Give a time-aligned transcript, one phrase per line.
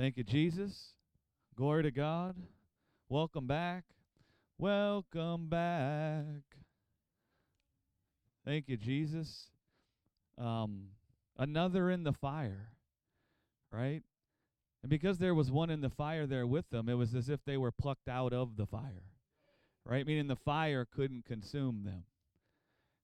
[0.00, 0.94] Thank you, Jesus.
[1.56, 2.34] Glory to God.
[3.10, 3.84] Welcome back.
[4.56, 6.24] Welcome back.
[8.46, 9.50] Thank you, Jesus.
[10.38, 10.84] Um,
[11.36, 12.70] another in the fire,
[13.70, 14.00] right?
[14.82, 17.44] And because there was one in the fire there with them, it was as if
[17.44, 19.04] they were plucked out of the fire,
[19.84, 20.06] right?
[20.06, 22.04] Meaning the fire couldn't consume them.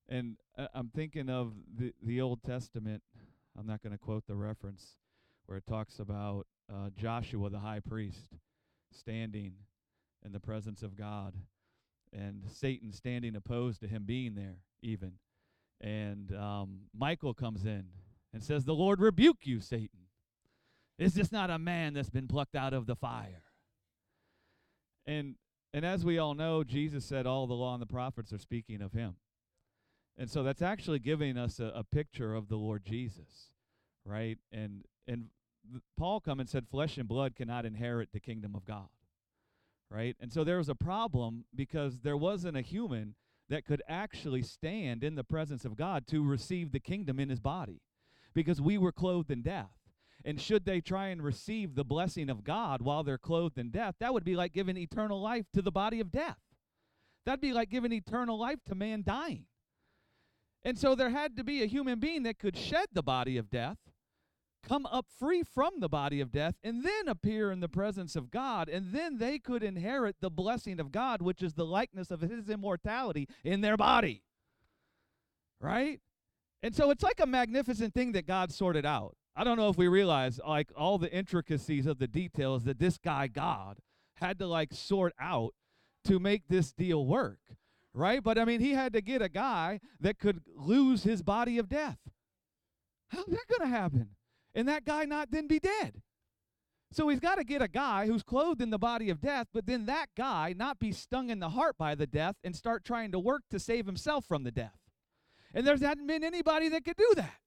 [0.09, 3.03] And uh, I'm thinking of the, the Old Testament.
[3.55, 4.97] I'm not going to quote the reference
[5.45, 8.37] where it talks about uh, Joshua, the high priest,
[8.93, 9.55] standing
[10.25, 11.35] in the presence of God
[12.13, 15.13] and Satan standing opposed to him being there, even.
[15.81, 17.87] And um, Michael comes in
[18.33, 20.01] and says, The Lord rebuke you, Satan.
[20.99, 23.43] Is this not a man that's been plucked out of the fire?
[25.07, 25.37] And
[25.75, 28.81] and as we all know, Jesus said all the law and the prophets are speaking
[28.81, 29.17] of him.
[30.17, 33.51] And so that's actually giving us a, a picture of the Lord Jesus,
[34.07, 34.39] right?
[34.51, 35.27] And and
[35.97, 38.89] Paul come and said, flesh and blood cannot inherit the kingdom of God,
[39.91, 40.17] right?
[40.21, 43.15] And so there was a problem because there wasn't a human
[43.49, 47.41] that could actually stand in the presence of God to receive the kingdom in his
[47.41, 47.81] body
[48.35, 49.71] because we were clothed in death.
[50.25, 53.95] And should they try and receive the blessing of God while they're clothed in death,
[54.01, 56.39] that would be like giving eternal life to the body of death.
[57.25, 59.45] That'd be like giving eternal life to man dying.
[60.65, 63.51] And so there had to be a human being that could shed the body of
[63.51, 63.79] death,
[64.67, 68.31] come up free from the body of death, and then appear in the presence of
[68.31, 68.69] God.
[68.69, 72.49] And then they could inherit the blessing of God, which is the likeness of his
[72.49, 74.23] immortality in their body.
[75.61, 76.01] Right?
[76.63, 79.17] And so it's like a magnificent thing that God sorted out.
[79.37, 82.99] I don't know if we realize like all the intricacies of the details that this
[82.99, 83.79] guy God
[84.15, 85.55] had to like sort out
[86.05, 87.39] to make this deal work,
[87.93, 88.23] right?
[88.23, 91.69] But I mean, he had to get a guy that could lose his body of
[91.69, 91.99] death.
[93.09, 94.09] How's that going to happen?
[94.57, 96.03] And that guy not then be dead.
[96.91, 99.67] So he's got to get a guy who's clothed in the body of death, but
[99.67, 103.13] then that guy not be stung in the heart by the death and start trying
[103.13, 104.79] to work to save himself from the death.
[105.53, 107.39] And there's hadn't been anybody that could do that,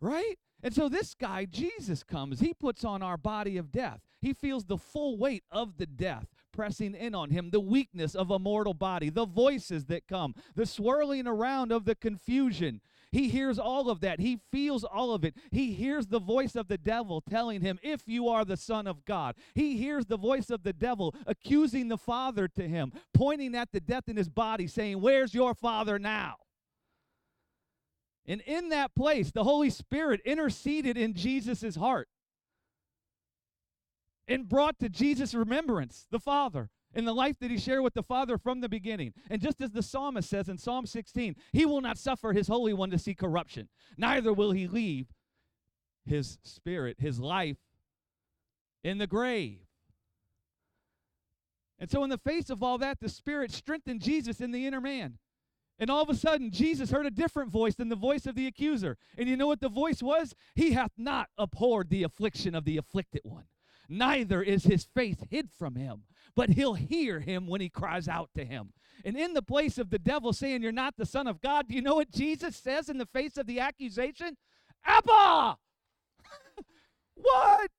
[0.00, 0.36] right?
[0.62, 2.40] And so this guy, Jesus, comes.
[2.40, 4.00] He puts on our body of death.
[4.20, 8.30] He feels the full weight of the death pressing in on him, the weakness of
[8.30, 12.80] a mortal body, the voices that come, the swirling around of the confusion.
[13.12, 14.20] He hears all of that.
[14.20, 15.34] He feels all of it.
[15.50, 19.04] He hears the voice of the devil telling him, If you are the Son of
[19.04, 19.36] God.
[19.54, 23.80] He hears the voice of the devil accusing the Father to him, pointing at the
[23.80, 26.36] death in his body, saying, Where's your Father now?
[28.26, 32.08] And in that place, the Holy Spirit interceded in Jesus' heart
[34.26, 38.02] and brought to Jesus' remembrance the Father in the life that he shared with the
[38.02, 39.12] Father from the beginning.
[39.30, 42.72] And just as the psalmist says in Psalm 16, he will not suffer his Holy
[42.72, 45.06] One to see corruption, neither will he leave
[46.04, 47.58] his spirit, his life
[48.82, 49.58] in the grave.
[51.78, 54.80] And so, in the face of all that, the Spirit strengthened Jesus in the inner
[54.80, 55.18] man.
[55.78, 58.46] And all of a sudden, Jesus heard a different voice than the voice of the
[58.46, 58.96] accuser.
[59.18, 60.34] And you know what the voice was?
[60.54, 63.44] He hath not abhorred the affliction of the afflicted one.
[63.88, 66.02] Neither is his face hid from him,
[66.34, 68.72] but he'll hear him when he cries out to him.
[69.04, 71.74] And in the place of the devil saying, You're not the Son of God, do
[71.74, 74.36] you know what Jesus says in the face of the accusation?
[74.84, 75.56] Abba!
[77.14, 77.70] what?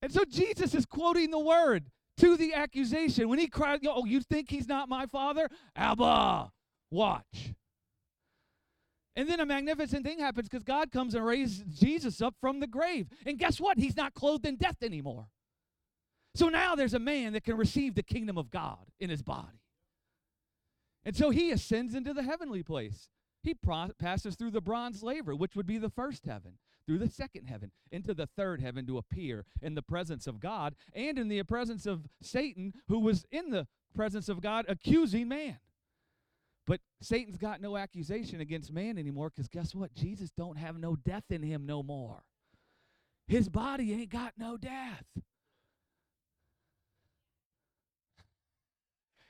[0.00, 3.28] And so Jesus is quoting the word to the accusation.
[3.28, 5.48] When he cried, Oh, you think he's not my father?
[5.74, 6.52] Abba,
[6.90, 7.54] watch.
[9.18, 12.68] And then a magnificent thing happens because God comes and raises Jesus up from the
[12.68, 13.08] grave.
[13.26, 13.76] And guess what?
[13.76, 15.26] He's not clothed in death anymore.
[16.36, 19.58] So now there's a man that can receive the kingdom of God in his body.
[21.04, 23.08] And so he ascends into the heavenly place.
[23.42, 26.52] He pro- passes through the bronze laver, which would be the first heaven,
[26.86, 30.76] through the second heaven, into the third heaven to appear in the presence of God
[30.94, 35.58] and in the presence of Satan, who was in the presence of God accusing man.
[36.68, 39.94] But Satan's got no accusation against man anymore because guess what?
[39.94, 42.22] Jesus don't have no death in him no more.
[43.26, 45.04] His body ain't got no death.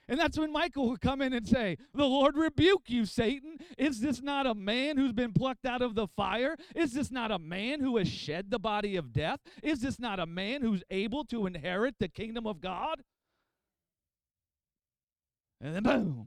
[0.08, 3.58] And that's when Michael would come in and say, The Lord rebuke you, Satan.
[3.76, 6.56] Is this not a man who's been plucked out of the fire?
[6.74, 9.38] Is this not a man who has shed the body of death?
[9.62, 13.02] Is this not a man who's able to inherit the kingdom of God?
[15.60, 16.26] And then boom.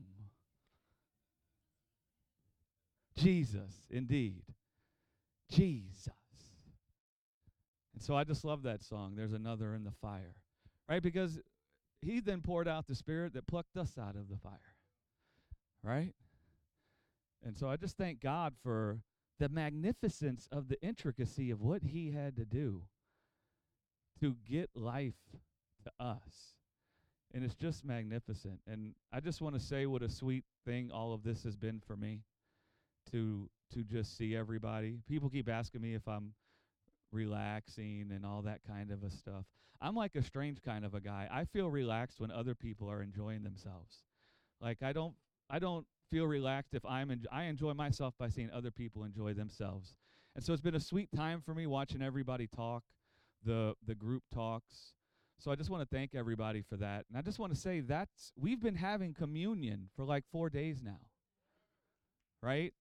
[3.15, 4.43] Jesus, indeed.
[5.49, 6.07] Jesus.
[7.93, 9.13] And so I just love that song.
[9.15, 10.35] There's another in the fire.
[10.89, 11.03] Right?
[11.03, 11.39] Because
[12.01, 14.75] he then poured out the spirit that plucked us out of the fire.
[15.83, 16.13] Right?
[17.43, 18.99] And so I just thank God for
[19.39, 22.83] the magnificence of the intricacy of what he had to do
[24.19, 25.15] to get life
[25.83, 26.55] to us.
[27.33, 28.59] And it's just magnificent.
[28.67, 31.81] And I just want to say what a sweet thing all of this has been
[31.85, 32.21] for me
[33.12, 35.00] to to just see everybody.
[35.07, 36.33] People keep asking me if I'm
[37.12, 39.45] relaxing and all that kind of a stuff.
[39.81, 41.27] I'm like a strange kind of a guy.
[41.31, 44.03] I feel relaxed when other people are enjoying themselves.
[44.59, 45.15] Like I don't
[45.50, 49.33] I don't feel relaxed if I'm en- I enjoy myself by seeing other people enjoy
[49.33, 49.95] themselves.
[50.36, 52.83] And so it's been a sweet time for me watching everybody talk,
[53.44, 54.94] the the group talks.
[55.39, 57.06] So I just want to thank everybody for that.
[57.09, 60.83] And I just want to say that's we've been having communion for like 4 days
[60.83, 61.00] now.
[62.44, 62.74] Right?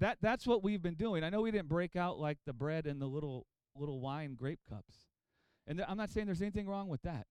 [0.00, 1.24] That that's what we've been doing.
[1.24, 3.46] I know we didn't break out like the bread and the little
[3.76, 4.94] little wine grape cups.
[5.66, 7.26] And th- I'm not saying there's anything wrong with that.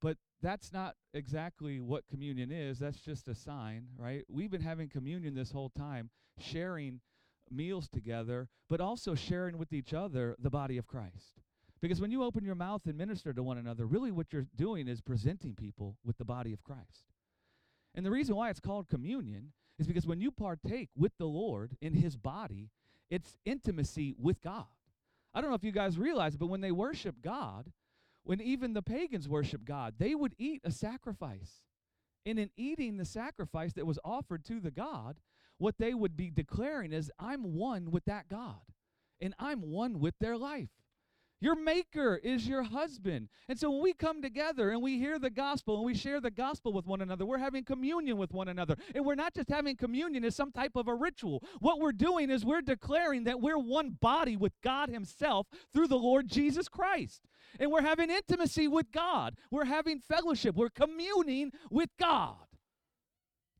[0.00, 2.78] But that's not exactly what communion is.
[2.78, 4.24] That's just a sign, right?
[4.28, 7.00] We've been having communion this whole time, sharing
[7.50, 11.40] meals together, but also sharing with each other the body of Christ.
[11.80, 14.88] Because when you open your mouth and minister to one another, really what you're doing
[14.88, 17.12] is presenting people with the body of Christ.
[17.94, 21.76] And the reason why it's called communion is because when you partake with the Lord
[21.80, 22.70] in his body,
[23.10, 24.66] it's intimacy with God.
[25.34, 27.72] I don't know if you guys realize but when they worship God,
[28.24, 31.62] when even the pagans worship God, they would eat a sacrifice.
[32.24, 35.20] And in eating the sacrifice that was offered to the God,
[35.58, 38.60] what they would be declaring is, I'm one with that God,
[39.20, 40.70] and I'm one with their life.
[41.40, 43.28] Your maker is your husband.
[43.48, 46.30] And so when we come together and we hear the gospel and we share the
[46.30, 48.76] gospel with one another, we're having communion with one another.
[48.94, 51.42] And we're not just having communion as some type of a ritual.
[51.60, 55.98] What we're doing is we're declaring that we're one body with God Himself through the
[55.98, 57.22] Lord Jesus Christ.
[57.60, 59.36] And we're having intimacy with God.
[59.50, 60.56] We're having fellowship.
[60.56, 62.36] We're communing with God.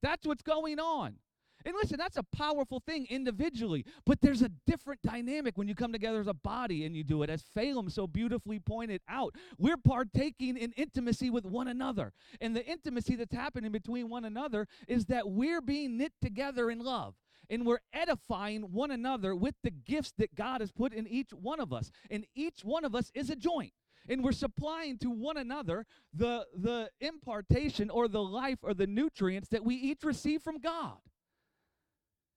[0.03, 1.17] That's what's going on.
[1.67, 5.93] And listen, that's a powerful thing individually, but there's a different dynamic when you come
[5.93, 7.29] together as a body and you do it.
[7.29, 12.13] As Phelim so beautifully pointed out, we're partaking in intimacy with one another.
[12.41, 16.79] And the intimacy that's happening between one another is that we're being knit together in
[16.79, 17.17] love
[17.51, 21.59] and we're edifying one another with the gifts that God has put in each one
[21.59, 21.91] of us.
[22.11, 23.73] And each one of us is a joint
[24.09, 25.85] and we're supplying to one another
[26.15, 30.99] the the impartation or the life or the nutrients that we each receive from God.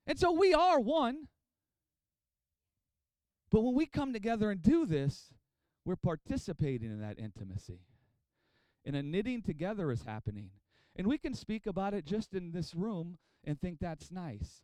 [0.10, 1.28] And so we are one.
[3.52, 5.32] But when we come together and do this,
[5.86, 7.82] we're participating in that intimacy.
[8.84, 10.50] And a knitting together is happening.
[10.96, 14.64] And we can speak about it just in this room and think that's nice.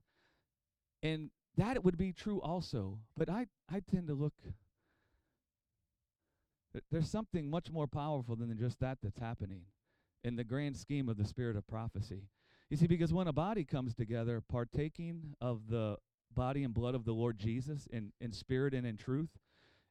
[1.04, 2.98] And that would be true also.
[3.16, 4.34] But I, I tend to look,
[6.92, 9.62] there's something much more powerful than just that that's happening
[10.24, 12.24] in the grand scheme of the spirit of prophecy.
[12.70, 15.98] You see, because when a body comes together, partaking of the
[16.34, 19.30] body and blood of the Lord Jesus in, in spirit and in truth,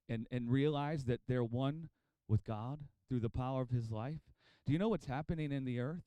[0.08, 1.88] and, and realize that they're one
[2.28, 4.20] with God through the power of his life,
[4.66, 6.02] do you know what's happening in the earth?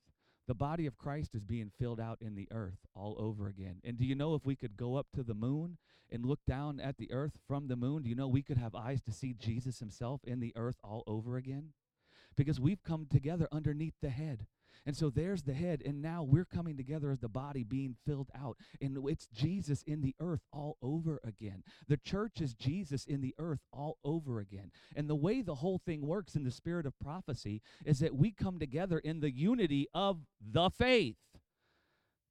[0.48, 3.78] The body of Christ is being filled out in the earth all over again.
[3.84, 5.78] And do you know if we could go up to the moon
[6.10, 8.74] and look down at the earth from the moon, do you know we could have
[8.74, 11.74] eyes to see Jesus himself in the earth all over again?
[12.36, 14.46] Because we've come together underneath the head.
[14.88, 18.30] And so there's the head, and now we're coming together as the body being filled
[18.34, 18.56] out.
[18.82, 21.64] And it's Jesus in the earth all over again.
[21.90, 24.72] The church is Jesus in the earth all over again.
[24.96, 28.32] And the way the whole thing works in the spirit of prophecy is that we
[28.32, 31.18] come together in the unity of the faith.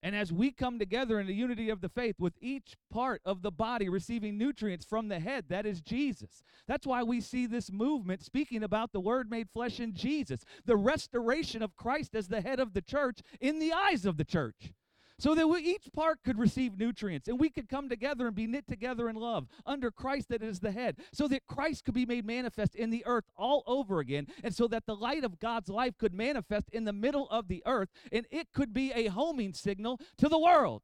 [0.07, 3.43] And as we come together in the unity of the faith, with each part of
[3.43, 6.45] the body receiving nutrients from the head, that is Jesus.
[6.69, 10.77] That's why we see this movement speaking about the Word made flesh in Jesus, the
[10.77, 14.71] restoration of Christ as the head of the church in the eyes of the church
[15.19, 18.47] so that we, each part could receive nutrients and we could come together and be
[18.47, 22.07] knit together in love under Christ that is the head, so that Christ could be
[22.07, 25.69] made manifest in the earth all over again, and so that the light of God's
[25.69, 29.55] life could manifest in the middle of the earth and it could be a homing
[29.55, 30.83] signal to the world.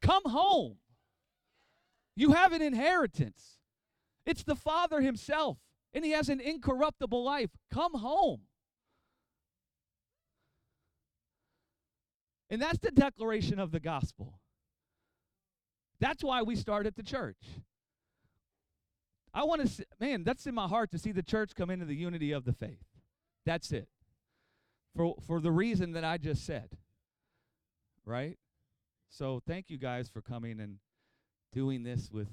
[0.00, 0.76] Come home.
[2.16, 3.58] You have an inheritance.
[4.26, 5.58] It's the Father Himself,
[5.94, 7.50] and He has an incorruptible life.
[7.72, 8.42] Come home.
[12.50, 14.40] And that's the declaration of the gospel.
[16.00, 17.42] That's why we started at the church.
[19.34, 21.84] I want to, see, man, that's in my heart to see the church come into
[21.84, 22.84] the unity of the faith.
[23.44, 23.88] That's it.
[24.96, 26.70] For, for the reason that I just said.
[28.06, 28.38] Right?
[29.10, 30.78] So thank you guys for coming and
[31.52, 32.28] doing this with,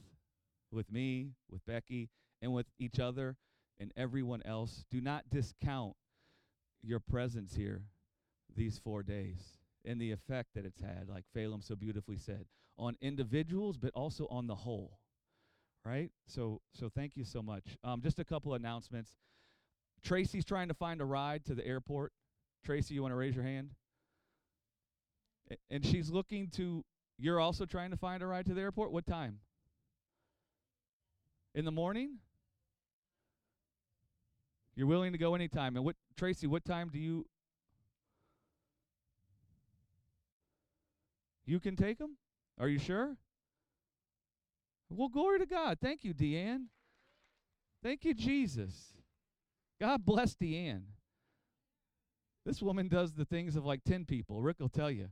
[0.72, 2.10] with me, with Becky,
[2.42, 3.36] and with each other
[3.80, 4.86] and everyone else.
[4.90, 5.96] Do not discount
[6.82, 7.82] your presence here
[8.56, 12.46] these four days and the effect that it's had, like Phelim so beautifully said,
[12.78, 15.00] on individuals, but also on the whole.
[15.86, 16.10] right?
[16.28, 17.78] So so thank you so much.
[17.84, 19.12] Um, just a couple announcements.
[20.04, 22.12] Tracy's trying to find a ride to the airport.
[22.66, 23.70] Tracy, you want to raise your hand?
[25.70, 26.84] And she's looking to.
[27.18, 28.92] You're also trying to find a ride to the airport.
[28.92, 29.40] What time?
[31.54, 32.18] In the morning.
[34.76, 35.78] You're willing to go anytime.
[35.78, 36.48] And what, Tracy?
[36.48, 37.26] What time do you?
[41.46, 42.18] You can take them.
[42.60, 43.18] Are you sure?
[44.90, 45.80] Well, glory to God.
[45.82, 46.66] Thank you, Deanne.
[47.84, 48.94] Thank you, Jesus.
[49.80, 50.84] God bless Deanne.
[52.46, 54.42] This woman does the things of like 10 people.
[54.42, 55.10] Rick will tell you.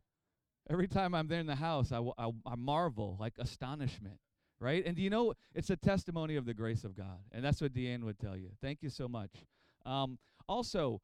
[0.69, 4.17] Every time I'm there in the house, I, I, I marvel, like astonishment,
[4.61, 4.85] right?
[4.85, 7.19] And you know, it's a testimony of the grace of God.
[7.31, 8.49] And that's what Deanne would tell you.
[8.61, 9.31] Thank you so much.
[9.85, 11.01] Um, also,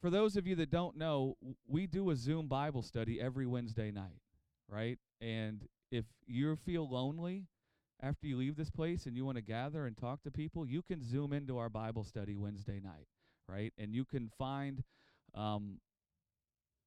[0.00, 1.36] for those of you that don't know,
[1.68, 4.20] we do a Zoom Bible study every Wednesday night,
[4.68, 4.98] right?
[5.20, 7.44] And if you feel lonely
[8.02, 10.82] after you leave this place and you want to gather and talk to people, you
[10.82, 13.06] can zoom into our Bible study Wednesday night,
[13.48, 13.72] right?
[13.76, 14.82] And you can find
[15.34, 15.78] um,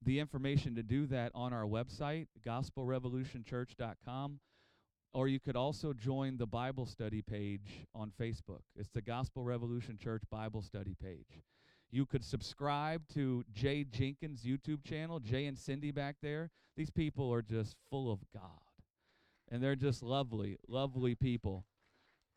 [0.04, 4.40] the information to do that on our website, gospelrevolutionchurch.com.
[5.14, 8.62] Or you could also join the Bible study page on Facebook.
[8.76, 11.44] It's the Gospel Revolution Church Bible study page.
[11.94, 16.50] You could subscribe to Jay Jenkins' YouTube channel, Jay and Cindy back there.
[16.76, 18.64] These people are just full of God
[19.52, 21.66] and they're just lovely, lovely people.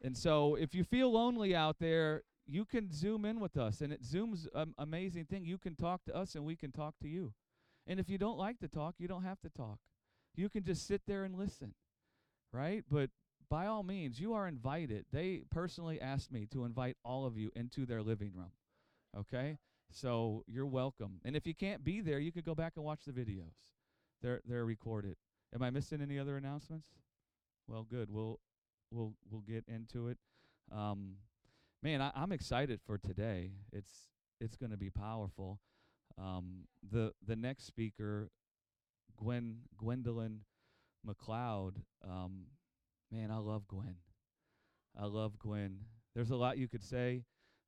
[0.03, 3.81] And so if you feel lonely out there, you can zoom in with us.
[3.81, 5.47] And it Zoom's an amazing thing.
[5.47, 7.33] You can talk to us and we can talk to you.
[7.87, 9.79] And if you don't like to talk, you don't have to talk.
[10.35, 11.73] You can just sit there and listen,
[12.53, 12.85] right?
[12.91, 13.09] But
[13.49, 15.07] by all means, you are invited.
[15.11, 18.53] They personally asked me to invite all of you into their living room,
[19.19, 19.59] okay?
[19.91, 21.21] So you're welcome.
[21.25, 23.55] And if you can't be there, you could go back and watch the videos.
[24.23, 25.17] They're, they're recorded.
[25.55, 26.89] Am I missing any other announcements?
[27.69, 28.11] Well, good.
[28.11, 28.41] We'll
[28.91, 30.19] we'll we'll get into it.
[30.73, 31.17] Um,
[31.83, 33.53] man, I, I'm excited for today.
[33.73, 34.09] It's
[34.41, 35.61] it's going to be powerful.
[36.19, 38.31] Um, the the next speaker,
[39.17, 40.41] Gwen Gwendolyn
[41.07, 41.77] McLeod.
[42.05, 42.47] Um,
[43.11, 43.97] man, I love Gwen.
[44.99, 45.81] I love Gwen.
[46.15, 47.25] There's a lot you could say.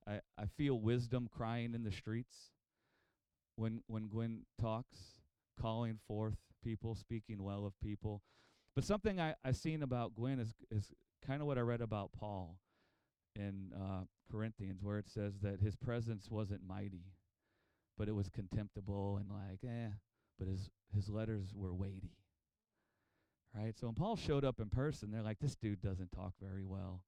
[0.07, 2.51] I, I feel wisdom crying in the streets
[3.55, 4.97] when when Gwen talks,
[5.59, 8.21] calling forth people, speaking well of people.
[8.75, 10.91] But something I, I seen about Gwen is is
[11.25, 12.57] kind of what I read about Paul
[13.35, 17.05] in uh, Corinthians, where it says that his presence wasn't mighty,
[17.97, 19.89] but it was contemptible and like, eh,
[20.37, 22.15] but his his letters were weighty.
[23.53, 23.77] Right?
[23.77, 27.03] So when Paul showed up in person, they're like, this dude doesn't talk very well.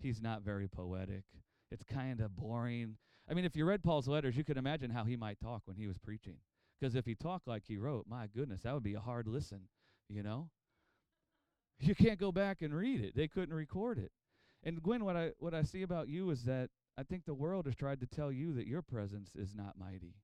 [0.00, 1.24] He's not very poetic.
[1.70, 2.96] It's kind of boring.
[3.28, 5.76] I mean, if you read Paul's letters, you could imagine how he might talk when
[5.76, 6.36] he was preaching.
[6.78, 9.62] Because if he talked like he wrote, my goodness, that would be a hard listen,
[10.08, 10.50] you know?
[11.78, 13.14] You can't go back and read it.
[13.14, 14.10] They couldn't record it.
[14.62, 17.66] And Gwen, what I what I see about you is that I think the world
[17.66, 20.14] has tried to tell you that your presence is not mighty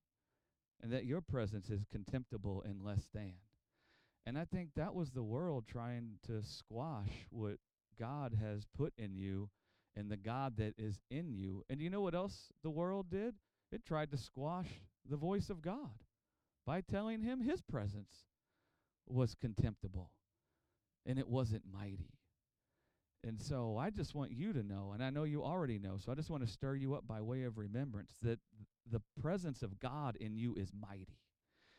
[0.82, 3.34] and that your presence is contemptible and less than.
[4.26, 7.58] And I think that was the world trying to squash what
[7.98, 9.50] God has put in you
[9.96, 11.64] and the God that is in you.
[11.68, 13.34] And you know what else the world did?
[13.70, 14.68] It tried to squash
[15.08, 15.98] the voice of God
[16.66, 18.26] by telling him his presence
[19.08, 20.10] was contemptible
[21.06, 22.10] and it wasn't mighty.
[23.24, 26.10] And so I just want you to know, and I know you already know, so
[26.10, 28.40] I just want to stir you up by way of remembrance that
[28.90, 31.18] the presence of God in you is mighty.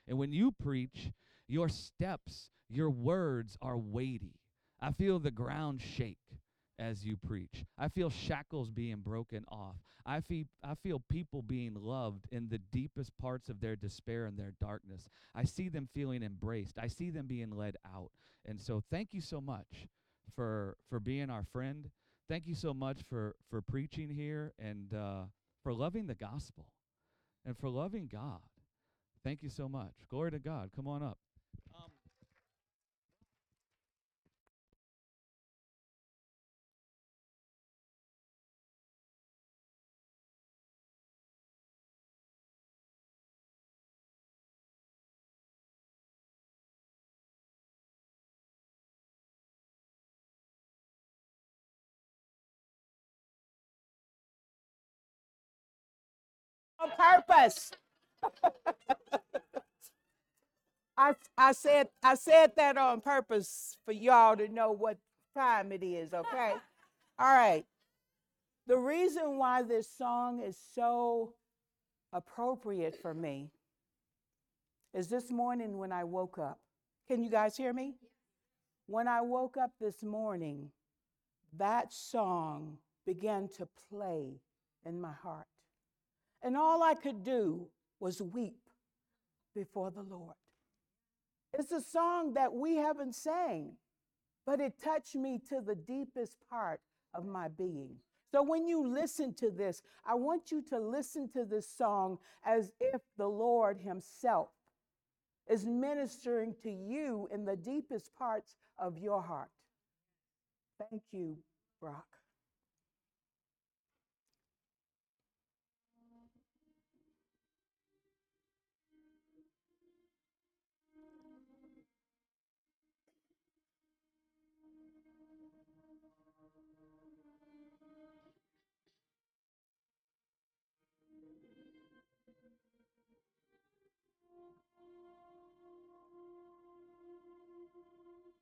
[0.07, 1.11] And when you preach,
[1.47, 4.39] your steps, your words are weighty.
[4.81, 6.17] I feel the ground shake
[6.79, 7.65] as you preach.
[7.77, 9.75] I feel shackles being broken off.
[10.05, 14.37] I feel, I feel people being loved in the deepest parts of their despair and
[14.37, 15.07] their darkness.
[15.33, 16.77] I see them feeling embraced.
[16.77, 18.11] I see them being led out.
[18.45, 19.87] And so thank you so much
[20.35, 21.89] for for being our friend.
[22.27, 25.21] Thank you so much for for preaching here and uh,
[25.63, 26.65] for loving the gospel
[27.45, 28.41] and for loving God.
[29.23, 29.93] Thank you so much.
[30.09, 30.71] Glory to God.
[30.75, 31.17] Come on up.
[57.15, 57.71] Purpose.
[60.97, 64.97] I I said I said that on purpose for y'all to know what
[65.35, 66.53] time it is, okay?
[67.19, 67.65] All right.
[68.67, 71.33] The reason why this song is so
[72.13, 73.49] appropriate for me
[74.93, 76.59] is this morning when I woke up.
[77.07, 77.95] Can you guys hear me?
[78.87, 80.69] When I woke up this morning,
[81.57, 84.39] that song began to play
[84.85, 85.47] in my heart.
[86.43, 87.67] And all I could do
[87.99, 88.59] was weep
[89.55, 90.35] before the Lord.
[91.53, 93.73] It's a song that we haven't sang,
[94.45, 96.81] but it touched me to the deepest part
[97.13, 97.95] of my being.
[98.31, 102.71] So when you listen to this, I want you to listen to this song as
[102.79, 104.49] if the Lord Himself
[105.47, 109.51] is ministering to you in the deepest parts of your heart.
[110.89, 111.37] Thank you,
[111.79, 112.07] Brock.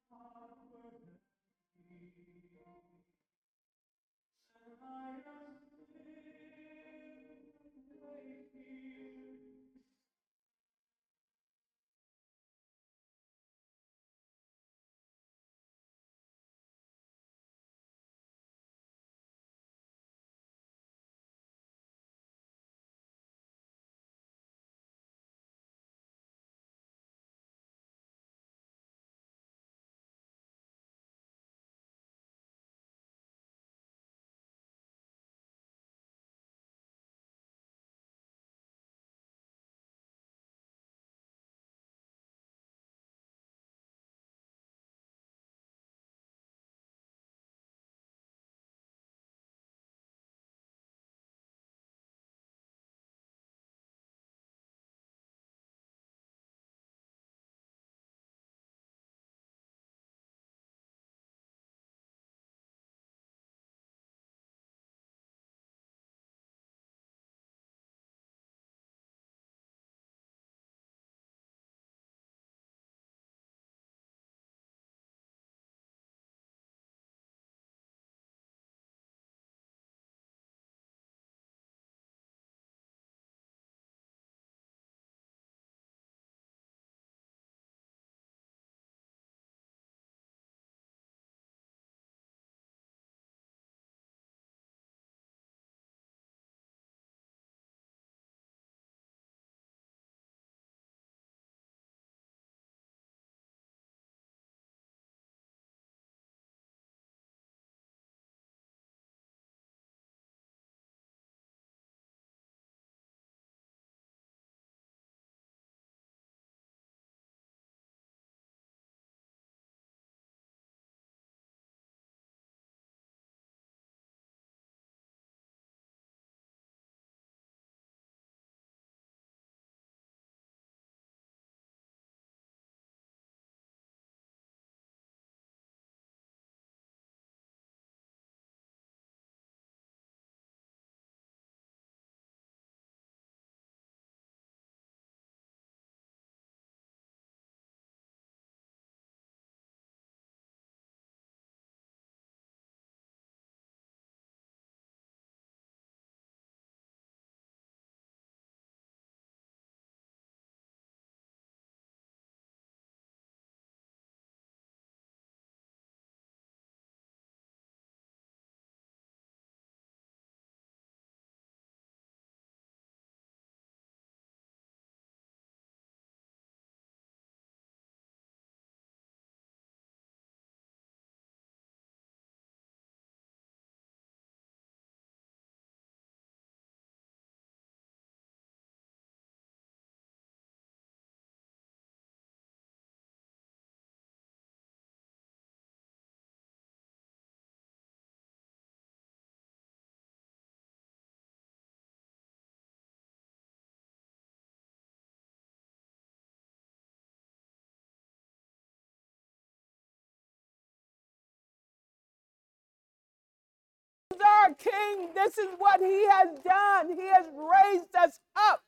[214.60, 215.08] King.
[215.14, 216.96] This is what He has done.
[216.96, 218.62] He has raised us up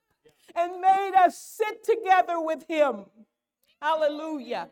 [0.57, 3.07] and made us sit together with Him.
[3.81, 4.71] Hallelujah.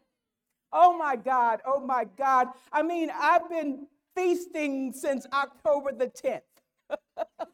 [0.72, 1.60] Oh my God.
[1.66, 2.48] Oh my God.
[2.72, 6.42] I mean, I've been feasting since October the 10th.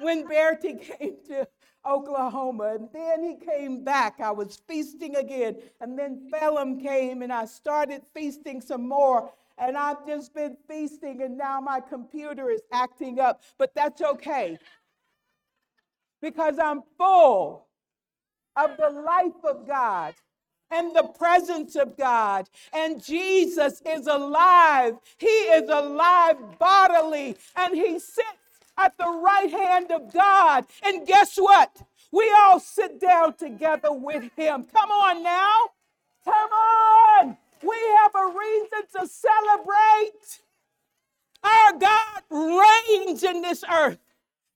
[0.00, 1.46] when Bertie came to
[1.86, 2.74] Oklahoma.
[2.74, 4.20] And then he came back.
[4.20, 5.56] I was feasting again.
[5.80, 9.32] And then Phelim came and I started feasting some more.
[9.58, 13.42] And I've just been feasting, and now my computer is acting up.
[13.58, 14.58] But that's okay
[16.22, 17.66] because I'm full
[18.56, 20.14] of the life of God
[20.70, 22.48] and the presence of God.
[22.72, 24.96] And Jesus is alive.
[25.18, 28.28] He is alive bodily, and He sits
[28.78, 30.66] at the right hand of God.
[30.84, 31.70] And guess what?
[32.12, 34.64] We all sit down together with Him.
[34.64, 35.52] Come on now.
[36.24, 37.38] Come on.
[37.62, 40.40] We have a reason to celebrate.
[41.44, 43.98] Our God reigns in this earth.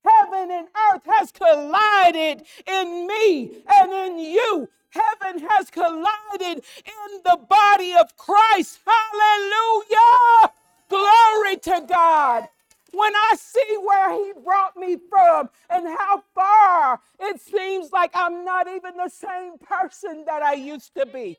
[0.05, 4.69] Heaven and earth has collided in me and in you.
[4.91, 8.81] Heaven has collided in the body of Christ.
[8.87, 10.53] Hallelujah.
[10.89, 12.49] Glory to God.
[12.93, 18.45] When I see where He brought me from and how far, it seems like I'm
[18.45, 21.39] not even the same person that I used to be.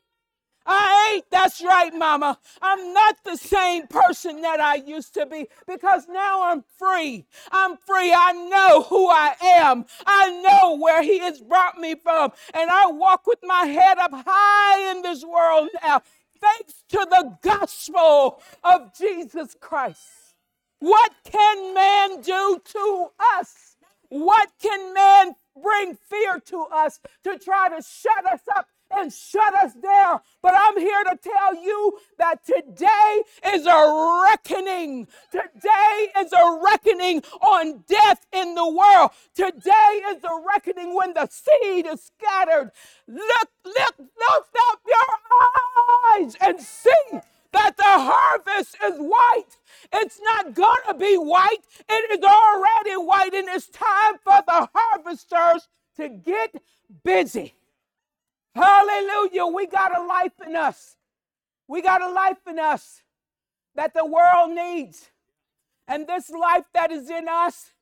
[0.68, 1.30] I ain't.
[1.30, 2.38] That's right, Mama.
[2.62, 7.26] I'm not the same person that I used to be because now I'm free.
[7.52, 8.14] I'm free.
[8.14, 9.86] I know who I am.
[10.06, 12.32] I know where He has brought me from.
[12.54, 16.02] And I walk with my head up high in this world now,
[16.40, 20.34] thanks to the gospel of Jesus Christ.
[20.80, 23.76] What can man do to us?
[24.10, 29.54] What can man bring fear to us to try to shut us up and shut
[29.54, 30.20] us down.
[30.42, 33.22] But I'm here to tell you that today
[33.54, 35.06] is a reckoning.
[35.30, 39.10] Today is a reckoning on death in the world.
[39.34, 42.70] Today is a reckoning when the seed is scattered.
[43.06, 47.20] Look, look, lift up your eyes and see
[47.52, 49.56] that the harvest is white.
[49.92, 50.54] It's not
[50.88, 51.58] to be white.
[51.88, 56.54] It is already white, and it's time for the harvesters to get
[57.04, 57.54] busy.
[58.54, 59.46] Hallelujah.
[59.46, 60.96] We got a life in us.
[61.68, 63.02] We got a life in us
[63.74, 65.10] that the world needs.
[65.88, 67.72] And this life that is in us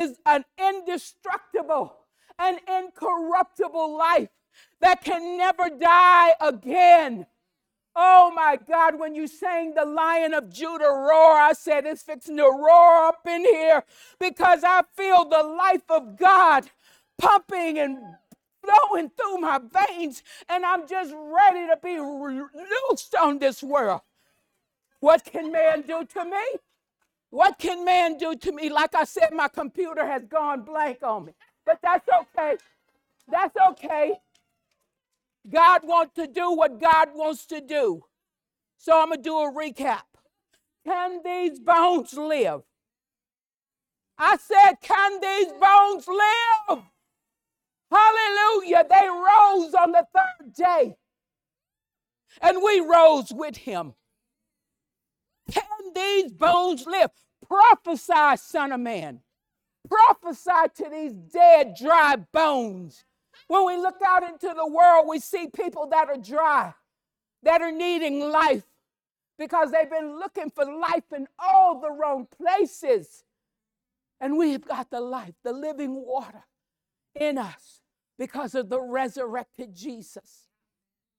[0.00, 1.96] is an indestructible,
[2.38, 4.30] an incorruptible life
[4.80, 7.26] that can never die again.
[7.94, 12.38] Oh my God, when you sang the Lion of Judah roar, I said it's fixing
[12.38, 13.84] to roar up in here
[14.18, 16.70] because I feel the life of God
[17.18, 17.98] pumping and
[18.62, 24.02] flowing through my veins, and I'm just ready to be loosed on this world.
[25.00, 26.44] What can man do to me?
[27.30, 28.70] What can man do to me?
[28.70, 31.32] Like I said, my computer has gone blank on me,
[31.66, 32.56] but that's okay.
[33.28, 34.14] That's okay.
[35.48, 38.04] God wants to do what God wants to do.
[38.78, 40.02] So I'm going to do a recap.
[40.86, 42.62] Can these bones live?
[44.18, 46.84] I said, Can these bones live?
[47.92, 48.86] Hallelujah.
[48.88, 50.96] They rose on the third day.
[52.40, 53.94] And we rose with him.
[55.50, 57.10] Can these bones live?
[57.46, 59.20] Prophesy, Son of Man.
[59.88, 63.04] Prophesy to these dead, dry bones.
[63.48, 66.72] When we look out into the world, we see people that are dry,
[67.42, 68.64] that are needing life
[69.38, 73.24] because they've been looking for life in all the wrong places.
[74.20, 76.44] And we've got the life, the living water
[77.14, 77.81] in us
[78.18, 80.48] because of the resurrected Jesus.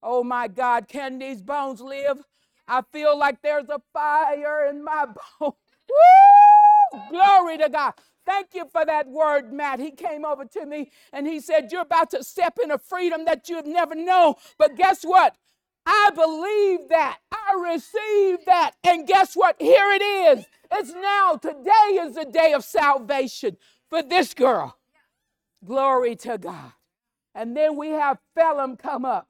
[0.02, 2.20] Oh my God, can these bones live?
[2.68, 5.06] I feel like there's a fire in my
[5.42, 5.56] bones.
[5.90, 7.02] Woo!
[7.10, 7.94] Glory to God.
[8.26, 9.80] Thank you for that word, Matt.
[9.80, 13.26] He came over to me and he said, You're about to step in a freedom
[13.26, 14.36] that you've never known.
[14.58, 15.36] But guess what?
[15.86, 17.20] I believe that.
[17.32, 18.74] I receive that.
[18.84, 19.56] And guess what?
[19.60, 20.46] Here it is.
[20.74, 21.38] It's now.
[21.42, 23.58] Today is the day of salvation
[23.90, 24.78] for this girl.
[25.66, 26.74] Glory to God.
[27.36, 29.28] And then we have Phelim come up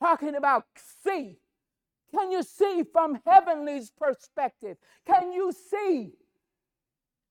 [0.00, 0.66] talking about
[1.04, 1.38] see.
[2.12, 4.76] Can you see from heavenly's perspective?
[5.06, 6.12] Can you see?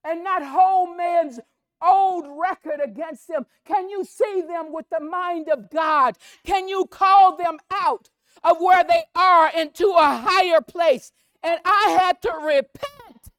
[0.04, 1.40] And not hold man's
[1.82, 3.44] old record against them.
[3.66, 6.16] Can you see them with the mind of God?
[6.44, 8.08] Can you call them out
[8.42, 11.12] of where they are into a higher place?
[11.42, 13.30] And I had to repent.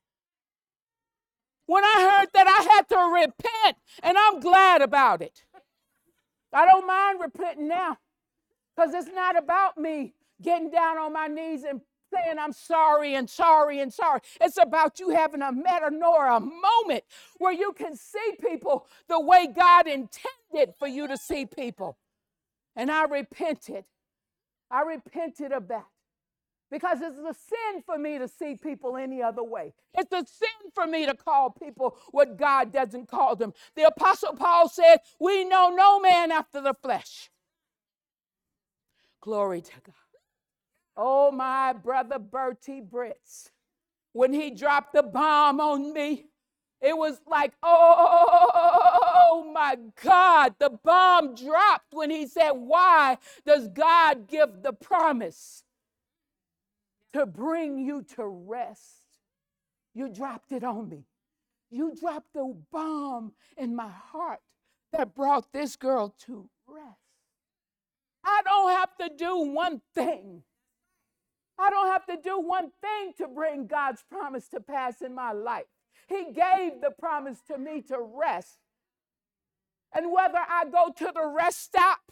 [1.66, 5.46] When I heard that I had to repent, and I'm glad about it.
[6.54, 7.98] I don't mind repenting now
[8.76, 11.82] because it's not about me getting down on my knees and
[12.14, 14.20] saying I'm sorry and sorry and sorry.
[14.42, 17.04] It's about you having a metanoia moment
[17.38, 21.98] where you can see people the way God intended for you to see people.
[22.76, 23.86] And I repented.
[24.70, 25.86] I repented of that.
[26.72, 29.74] Because it's a sin for me to see people any other way.
[29.94, 33.54] It's a sin for me to call people what God doesn't call them.
[33.76, 37.30] The Apostle Paul said, We know no man after the flesh.
[39.22, 39.96] Glory to God.
[40.98, 43.50] Oh, my brother Bertie Brits,
[44.14, 46.28] when he dropped the bomb on me,
[46.82, 54.28] it was like, oh my God, the bomb dropped when he said, Why does God
[54.28, 55.64] give the promise
[57.14, 59.04] to bring you to rest?
[59.94, 61.06] You dropped it on me.
[61.70, 64.40] You dropped the bomb in my heart
[64.92, 67.00] that brought this girl to rest.
[68.24, 70.44] I don't have to do one thing.
[71.58, 75.32] I don't have to do one thing to bring God's promise to pass in my
[75.32, 75.66] life.
[76.08, 78.58] He gave the promise to me to rest.
[79.94, 82.12] And whether I go to the rest stop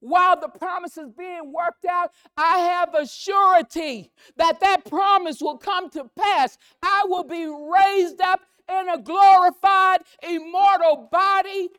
[0.00, 5.58] while the promise is being worked out, I have a surety that that promise will
[5.58, 6.58] come to pass.
[6.82, 11.70] I will be raised up in a glorified, immortal body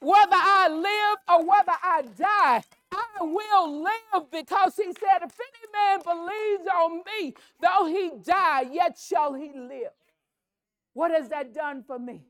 [0.00, 5.72] whether I live or whether I die, I will live because he said, If any
[5.74, 9.92] man believes on me, though he die, yet shall he live.
[10.94, 12.22] What has that done for me?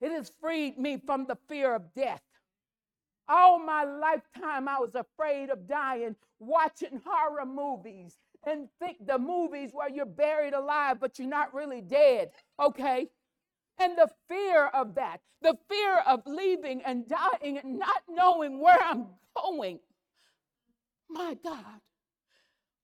[0.00, 2.22] It has freed me from the fear of death.
[3.28, 9.70] All my lifetime, I was afraid of dying, watching horror movies and think the movies
[9.72, 12.30] where you're buried alive, but you're not really dead.
[12.60, 13.08] Okay?
[13.78, 18.78] And the fear of that, the fear of leaving and dying and not knowing where
[18.82, 19.80] I'm going.
[21.08, 21.80] My God,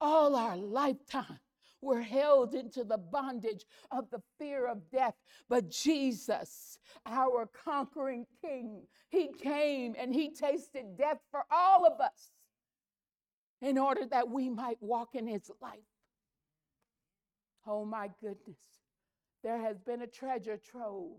[0.01, 1.39] all our lifetime,
[1.83, 5.15] we're held into the bondage of the fear of death.
[5.49, 12.31] But Jesus, our conquering King, He came and He tasted death for all of us
[13.61, 15.81] in order that we might walk in His life.
[17.67, 18.59] Oh, my goodness.
[19.43, 21.19] There has been a treasure trove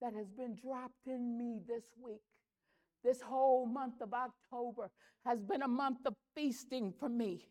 [0.00, 2.22] that has been dropped in me this week.
[3.04, 4.90] This whole month of October
[5.24, 7.48] has been a month of feasting for me.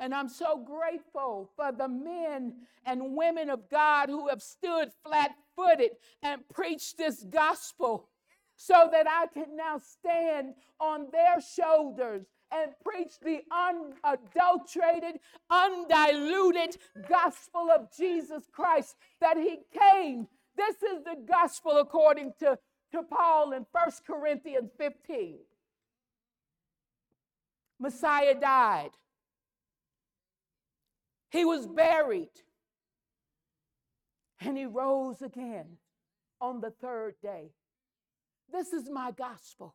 [0.00, 2.54] And I'm so grateful for the men
[2.86, 5.90] and women of God who have stood flat footed
[6.22, 8.08] and preached this gospel
[8.56, 17.70] so that I can now stand on their shoulders and preach the unadulterated, undiluted gospel
[17.70, 20.26] of Jesus Christ that he came.
[20.56, 22.58] This is the gospel according to,
[22.92, 25.36] to Paul in 1 Corinthians 15.
[27.78, 28.90] Messiah died.
[31.30, 32.30] He was buried.
[34.40, 35.76] And he rose again
[36.40, 37.52] on the third day.
[38.52, 39.74] This is my gospel.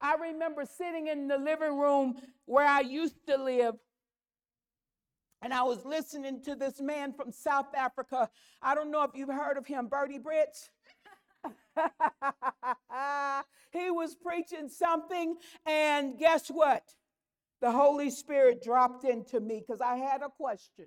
[0.00, 3.76] I remember sitting in the living room where I used to live.
[5.42, 8.28] And I was listening to this man from South Africa.
[8.60, 10.70] I don't know if you've heard of him, Bertie Brits.
[13.72, 16.82] he was preaching something, and guess what?
[17.60, 20.86] The Holy Spirit dropped into me because I had a question.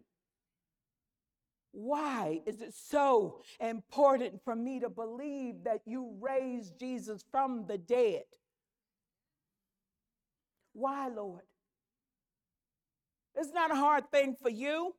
[1.72, 7.78] Why is it so important for me to believe that you raised Jesus from the
[7.78, 8.24] dead?
[10.74, 11.44] Why, Lord?
[13.36, 14.94] It's not a hard thing for you.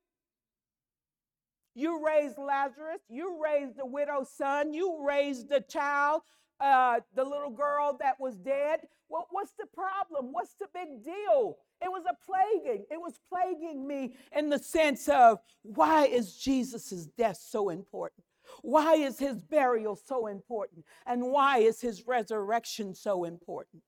[1.75, 6.23] You raised Lazarus, you raised the widow's son, you raised the child,
[6.61, 8.81] uh, the little girl that was dead.
[9.09, 10.33] Well, what's the problem?
[10.33, 11.59] What's the big deal?
[11.83, 12.85] It was a plaguing.
[12.91, 18.25] It was plaguing me in the sense of why is Jesus' death so important?
[18.63, 20.85] Why is his burial so important?
[21.07, 23.83] And why is his resurrection so important?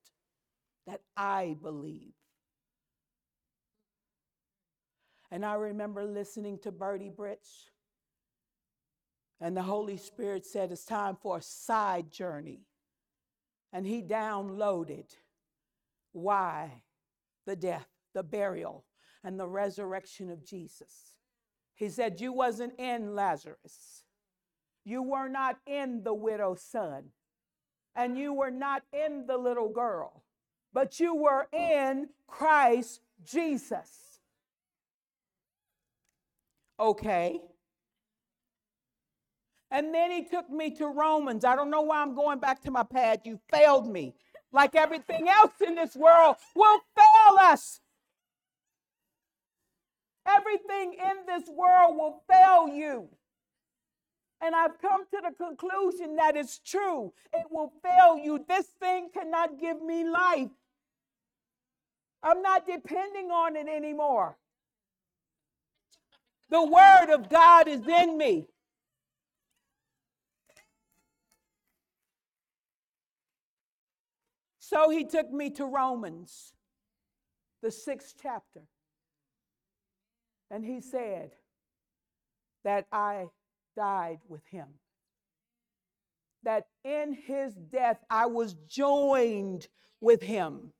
[0.87, 2.13] that I believe.
[5.31, 7.69] And I remember listening to Bertie Brits,
[9.43, 12.61] and the Holy Spirit said, It's time for a side journey.
[13.71, 15.05] And he downloaded
[16.13, 16.81] why
[17.45, 18.85] the death, the burial,
[19.23, 21.17] and the resurrection of Jesus.
[21.75, 24.03] He said, You wasn't in Lazarus.
[24.83, 27.09] You were not in the widow's son.
[27.95, 30.23] And you were not in the little girl
[30.73, 34.19] but you were in Christ Jesus.
[36.79, 37.39] Okay.
[39.73, 41.43] And then he took me to Romans.
[41.43, 43.21] I don't know why I'm going back to my pad.
[43.25, 44.13] You failed me.
[44.51, 47.81] Like everything else in this world will fail us.
[50.27, 53.09] Everything in this world will fail you.
[54.41, 57.11] And I've come to the conclusion that it's true.
[57.33, 58.45] It will fail you.
[58.47, 60.51] This thing cannot give me life.
[62.21, 64.37] I'm not depending on it anymore.
[66.51, 68.47] The word of God is in me.
[74.73, 76.51] So he took me to Romans,
[77.61, 78.63] the sixth chapter.
[80.49, 81.29] And he said
[82.63, 83.27] that I
[83.75, 84.65] died with him.
[86.41, 89.67] That in his death I was joined
[90.01, 90.73] with him.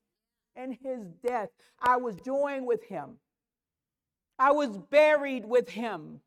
[0.55, 3.17] In his death I was joined with him.
[4.39, 6.21] I was buried with him.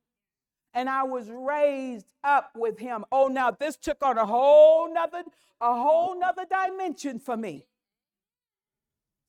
[0.76, 3.04] And I was raised up with him.
[3.10, 5.24] Oh, now this took on a whole nother,
[5.60, 7.66] a whole nother dimension for me.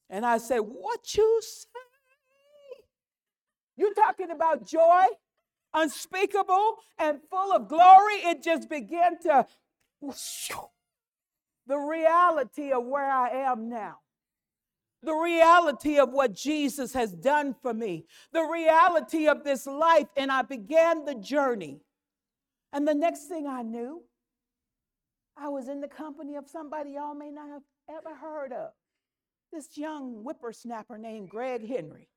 [0.09, 1.69] And I said, What you say?
[3.77, 5.05] You talking about joy?
[5.73, 9.45] unspeakable and full of glory, it just began to
[11.67, 13.99] the reality of where I am now.
[15.07, 20.29] The reality of what Jesus has done for me, the reality of this life, and
[20.29, 21.79] I began the journey.
[22.73, 24.03] And the next thing I knew,
[25.37, 28.71] I was in the company of somebody y'all may not have ever heard of.
[29.53, 32.09] This young whippersnapper named Greg Henry.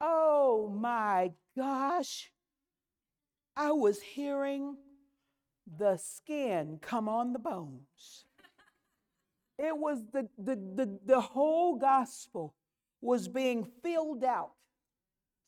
[0.00, 2.30] Oh my gosh.
[3.56, 4.76] I was hearing
[5.66, 8.26] the skin come on the bones.
[9.58, 12.54] It was the, the, the, the whole gospel
[13.00, 13.34] was mm.
[13.34, 14.52] being filled out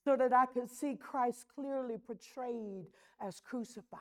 [0.04, 2.86] so that I could see Christ clearly portrayed
[3.20, 4.00] as crucified.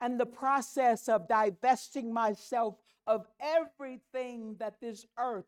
[0.00, 2.74] And the process of divesting myself
[3.06, 5.46] of everything that this earth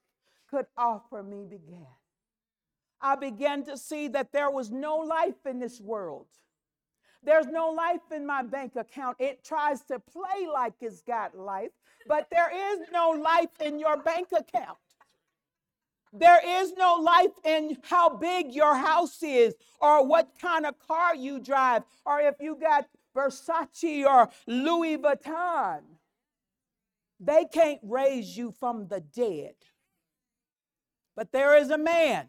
[0.49, 1.87] could offer me began.
[3.01, 6.27] I began to see that there was no life in this world.
[7.25, 9.17] There's no life in my bank account.
[9.19, 11.71] It tries to play like it's got life,
[12.07, 14.79] but there is no life in your bank account.
[16.13, 21.17] There is no life in how big your house is, or what kind of car
[21.17, 25.81] you drive, or if you got Versace or Louis Vuitton.
[27.19, 29.55] They can't raise you from the dead.
[31.17, 32.29] But there is a man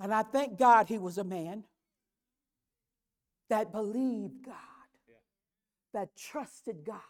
[0.00, 1.64] and I thank God he was a man
[3.48, 4.54] that believed God,
[5.94, 7.00] that trusted God,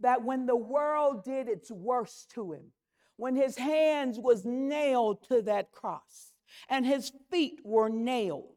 [0.00, 2.72] that when the world did its worst to him,
[3.16, 6.32] when his hands was nailed to that cross
[6.68, 8.56] and his feet were nailed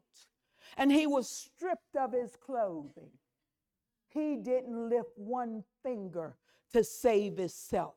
[0.76, 3.10] and he was stripped of his clothing,
[4.08, 6.36] he didn't lift one finger
[6.72, 7.94] to save himself.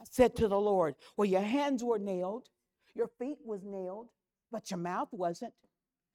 [0.00, 2.48] I said to the Lord, Well, your hands were nailed,
[2.94, 4.08] your feet was nailed,
[4.50, 5.54] but your mouth wasn't.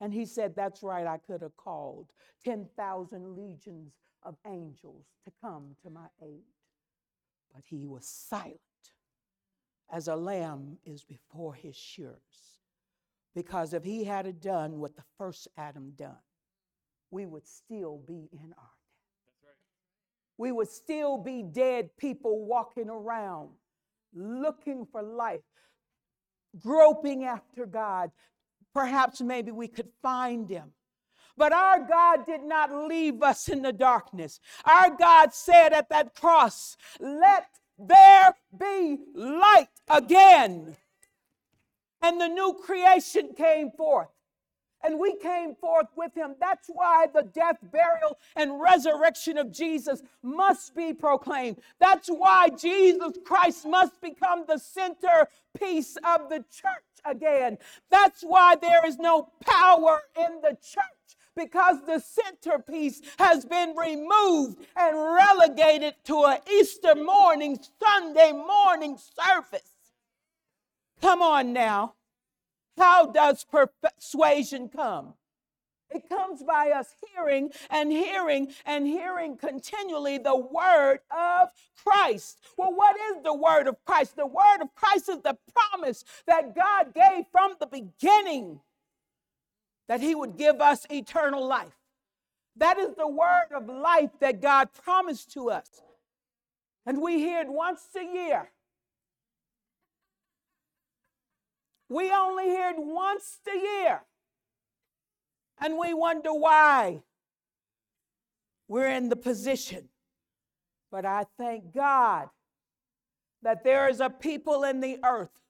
[0.01, 2.07] And he said, That's right, I could have called
[2.45, 6.43] 10,000 legions of angels to come to my aid.
[7.53, 8.59] But he was silent
[9.91, 12.15] as a lamb is before his shearers.
[13.35, 16.17] Because if he had done what the first Adam done,
[17.12, 18.73] we would still be in our
[19.23, 19.43] death.
[19.43, 19.55] Right.
[20.38, 23.49] We would still be dead people walking around
[24.13, 25.41] looking for life
[26.57, 28.12] groping after God.
[28.73, 30.71] Perhaps maybe we could find him.
[31.38, 34.39] But our God did not leave us in the darkness.
[34.65, 40.75] Our God said at that cross, Let there be light again.
[42.01, 44.10] And the new creation came forth
[44.83, 46.35] and we came forth with him.
[46.39, 51.57] That's why the death, burial, and resurrection of Jesus must be proclaimed.
[51.79, 57.58] That's why Jesus Christ must become the centerpiece of the church again.
[57.89, 60.83] That's why there is no power in the church.
[61.35, 69.71] Because the centerpiece has been removed and relegated to an Easter morning, Sunday morning service.
[71.01, 71.93] Come on now.
[72.80, 75.13] How does persuasion come?
[75.92, 81.50] It comes by us hearing and hearing and hearing continually the word of
[81.84, 82.40] Christ.
[82.58, 84.15] Well, what is the word of Christ?
[84.15, 88.62] The word of Christ is the promise that God gave from the beginning
[89.88, 91.75] that he would give us eternal life.
[92.56, 95.82] That is the word of life that God promised to us.
[96.86, 98.52] And we hear it once a year.
[101.90, 104.02] We only hear it once a year.
[105.60, 107.02] And we wonder why
[108.67, 109.90] we're in the position.
[110.92, 112.29] But I thank God
[113.42, 115.42] that there is a people in the earth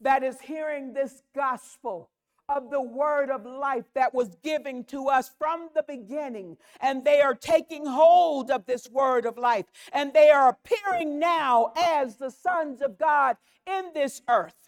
[0.00, 2.10] that is hearing this gospel
[2.48, 6.56] of the word of life that was given to us from the beginning.
[6.80, 9.66] And they are taking hold of this word of life.
[9.92, 13.36] And they are appearing now as the sons of God
[13.66, 14.67] in this earth.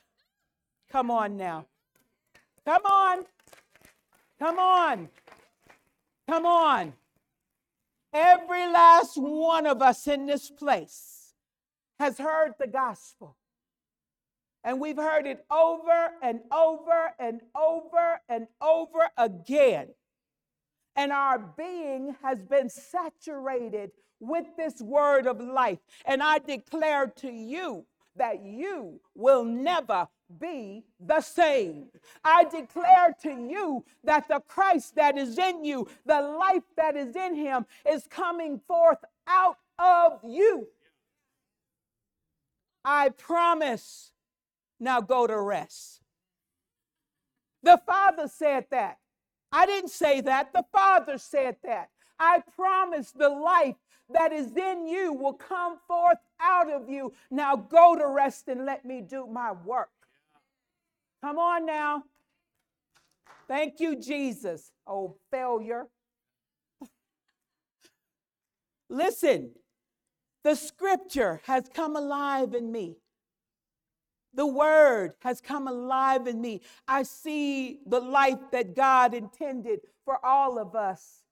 [0.90, 1.66] Come on now.
[2.64, 3.24] Come on.
[4.38, 5.08] Come on.
[6.28, 6.92] Come on.
[8.12, 11.34] Every last one of us in this place
[12.00, 13.36] has heard the gospel.
[14.64, 19.88] And we've heard it over and over and over and over again.
[20.96, 25.78] And our being has been saturated with this word of life.
[26.04, 27.86] And I declare to you
[28.16, 30.08] that you will never
[30.38, 31.86] be the same.
[32.24, 37.16] I declare to you that the Christ that is in you, the life that is
[37.16, 40.68] in him, is coming forth out of you.
[42.84, 44.12] I promise
[44.78, 46.00] now go to rest.
[47.62, 48.98] The Father said that.
[49.52, 50.52] I didn't say that.
[50.52, 51.90] The Father said that.
[52.18, 53.76] I promise the life
[54.12, 57.12] that is in you will come forth out of you.
[57.30, 59.90] Now go to rest and let me do my work.
[61.22, 62.04] Come on now.
[63.48, 64.72] Thank you, Jesus.
[64.86, 65.86] Oh, failure.
[68.88, 69.50] Listen,
[70.44, 72.96] the scripture has come alive in me.
[74.34, 76.62] The word has come alive in me.
[76.86, 81.22] I see the life that God intended for all of us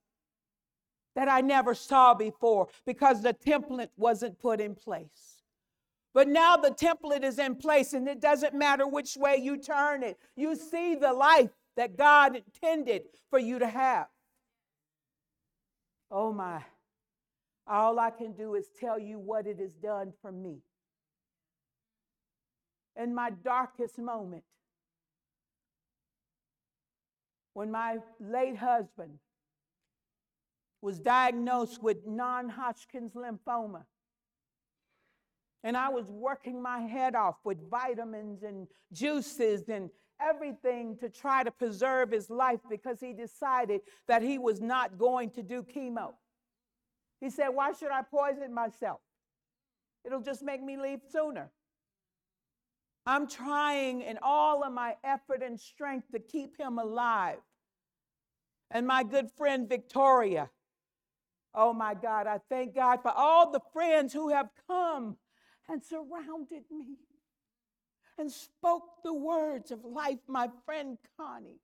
[1.15, 5.38] that I never saw before because the template wasn't put in place.
[6.15, 10.03] But now the template is in place, and it doesn't matter which way you turn
[10.03, 10.19] it.
[10.37, 14.07] You see the life that God intended for you to have.
[16.11, 16.65] Oh my.
[17.67, 20.63] All I can do is tell you what it has done for me
[22.99, 24.43] in my darkest moment
[27.55, 29.19] when my late husband
[30.81, 33.85] was diagnosed with non Hodgkin's lymphoma.
[35.65, 39.91] And I was working my head off with vitamins and juices and
[40.21, 45.31] everything to try to preserve his life because he decided that he was not going
[45.31, 46.15] to do chemo.
[47.21, 49.01] He said, Why should I poison myself?
[50.05, 51.51] It'll just make me leave sooner.
[53.05, 57.39] I'm trying in all of my effort and strength to keep him alive.
[58.71, 60.51] And my good friend Victoria,
[61.55, 65.17] oh my God, I thank God for all the friends who have come
[65.69, 66.97] and surrounded me
[68.19, 70.19] and spoke the words of life.
[70.27, 71.61] My friend Connie,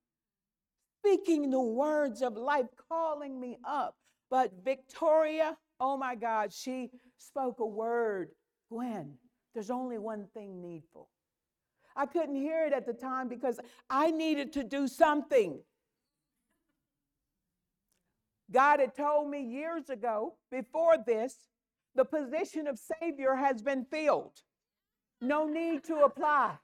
[1.00, 3.96] speaking the words of life, calling me up.
[4.30, 8.30] But Victoria, oh my God, she spoke a word.
[8.70, 9.14] Gwen,
[9.52, 11.08] there's only one thing needful.
[11.96, 15.60] I couldn't hear it at the time because I needed to do something.
[18.50, 21.34] God had told me years ago, before this,
[21.94, 24.40] the position of Savior has been filled.
[25.20, 26.54] No need to apply.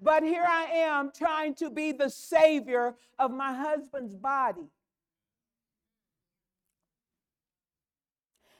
[0.00, 4.68] But here I am trying to be the Savior of my husband's body.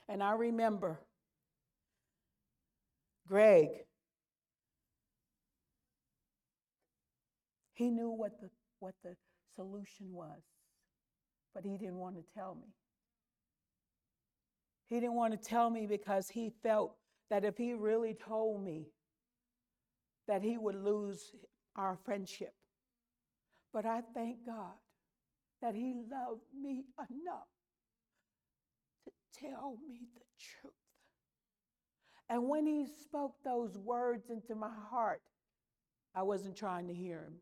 [0.09, 1.01] And I remember
[3.27, 3.69] Greg
[7.75, 8.49] He knew what the,
[8.79, 9.17] what the
[9.57, 10.41] solution was,
[11.55, 12.69] but he didn't want to tell me.
[14.89, 16.97] He didn't want to tell me because he felt
[17.31, 18.89] that if he really told me,
[20.27, 21.33] that he would lose
[21.77, 22.55] our friendship.
[23.73, 24.73] But I thank God
[25.61, 27.49] that he loved me enough
[29.05, 29.11] to
[29.41, 30.73] tell me the truth.
[32.29, 35.23] And when he spoke those words into my heart,
[36.15, 37.35] I wasn't trying to hear him.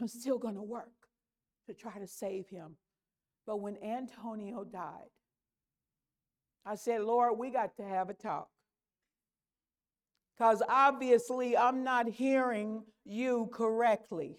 [0.00, 0.92] I'm still going to work
[1.66, 2.76] to try to save him.
[3.46, 5.10] But when Antonio died,
[6.64, 8.48] I said, Lord, we got to have a talk.
[10.36, 14.36] Because obviously I'm not hearing you correctly.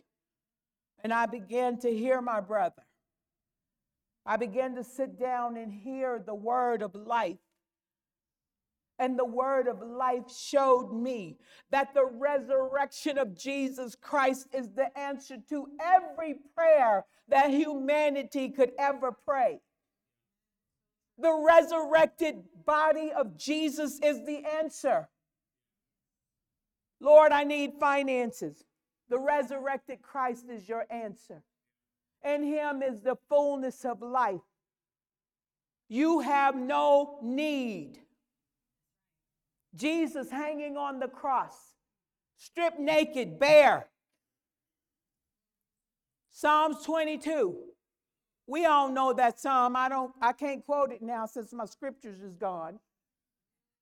[1.04, 2.84] And I began to hear my brother.
[4.26, 7.38] I began to sit down and hear the word of life
[9.02, 11.36] and the word of life showed me
[11.72, 18.74] that the resurrection of Jesus Christ is the answer to every prayer that humanity could
[18.78, 19.60] ever pray.
[21.22, 25.08] The resurrected body of Jesus is the answer.
[27.00, 28.64] Lord, I need finances.
[29.10, 31.44] The resurrected Christ is your answer.
[32.24, 34.42] In him is the fullness of life.
[35.90, 38.00] You have no need
[39.76, 41.56] Jesus hanging on the cross,
[42.38, 43.88] stripped naked, bare.
[46.32, 47.71] Psalms 22.
[48.52, 49.78] We all know that psalm.
[49.78, 52.80] I don't I can't quote it now since my scriptures is gone.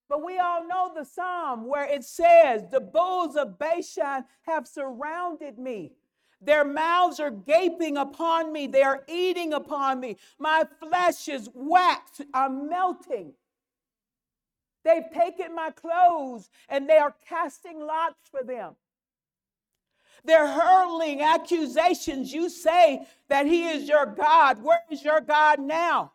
[0.08, 5.58] But we all know the psalm where it says, The bulls of Bashan have surrounded
[5.58, 5.94] me.
[6.40, 8.68] Their mouths are gaping upon me.
[8.68, 10.18] They are eating upon me.
[10.38, 12.22] My flesh is waxed.
[12.32, 13.34] I'm melting.
[14.86, 18.76] They've taken my clothes and they are casting lots for them.
[20.26, 22.34] They're hurling accusations.
[22.34, 24.64] You say that He is your God.
[24.64, 26.14] Where is your God now?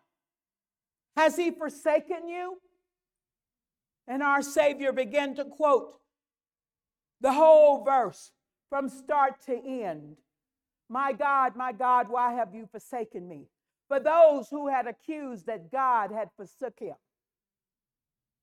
[1.15, 2.57] Has He forsaken you?
[4.07, 5.99] And our Savior began to quote
[7.21, 8.31] the whole verse
[8.69, 10.17] from start to end.
[10.89, 13.47] My God, my God, why have you forsaken me?
[13.87, 16.95] For those who had accused that God had forsaken him.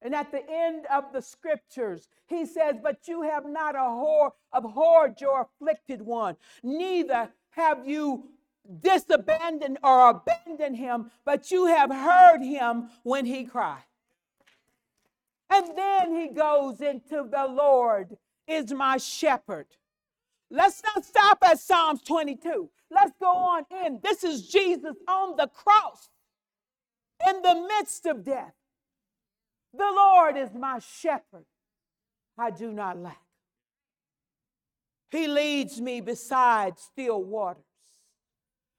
[0.04, 3.76] And at the end of the scriptures, he says, But you have not
[4.52, 8.28] abhorred your afflicted one, neither have you
[8.80, 13.84] disabandoned or abandoned him, but you have heard him when he cried.
[15.50, 19.66] And then he goes into the Lord is my shepherd.
[20.50, 22.70] Let's not stop at Psalms 22.
[22.90, 24.00] Let's go on in.
[24.02, 26.08] This is Jesus on the cross
[27.28, 28.54] in the midst of death.
[29.74, 31.46] The Lord is my shepherd.
[32.38, 33.20] I do not lack.
[35.10, 37.64] He leads me beside still waters.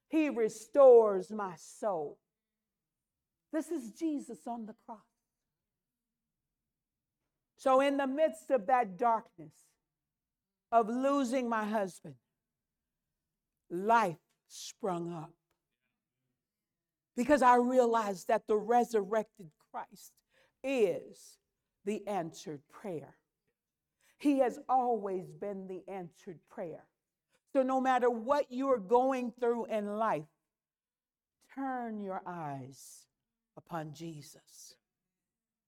[0.09, 2.17] He restores my soul.
[3.51, 4.99] This is Jesus on the cross.
[7.57, 9.53] So, in the midst of that darkness
[10.71, 12.15] of losing my husband,
[13.69, 14.17] life
[14.47, 15.31] sprung up.
[17.15, 20.11] Because I realized that the resurrected Christ
[20.63, 21.37] is
[21.85, 23.15] the answered prayer.
[24.17, 26.85] He has always been the answered prayer.
[27.51, 30.23] So, no matter what you're going through in life,
[31.53, 33.05] turn your eyes
[33.57, 34.75] upon Jesus.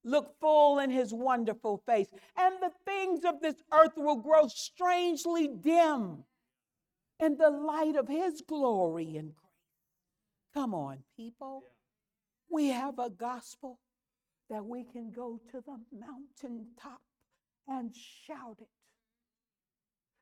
[0.04, 5.48] Look full in his wonderful face, and the things of this earth will grow strangely
[5.48, 6.24] dim
[7.20, 9.46] in the light of his glory and grace.
[10.54, 11.64] Come on, people.
[12.50, 13.80] We have a gospel
[14.50, 17.02] that we can go to the mountaintop
[17.68, 18.68] and shout it.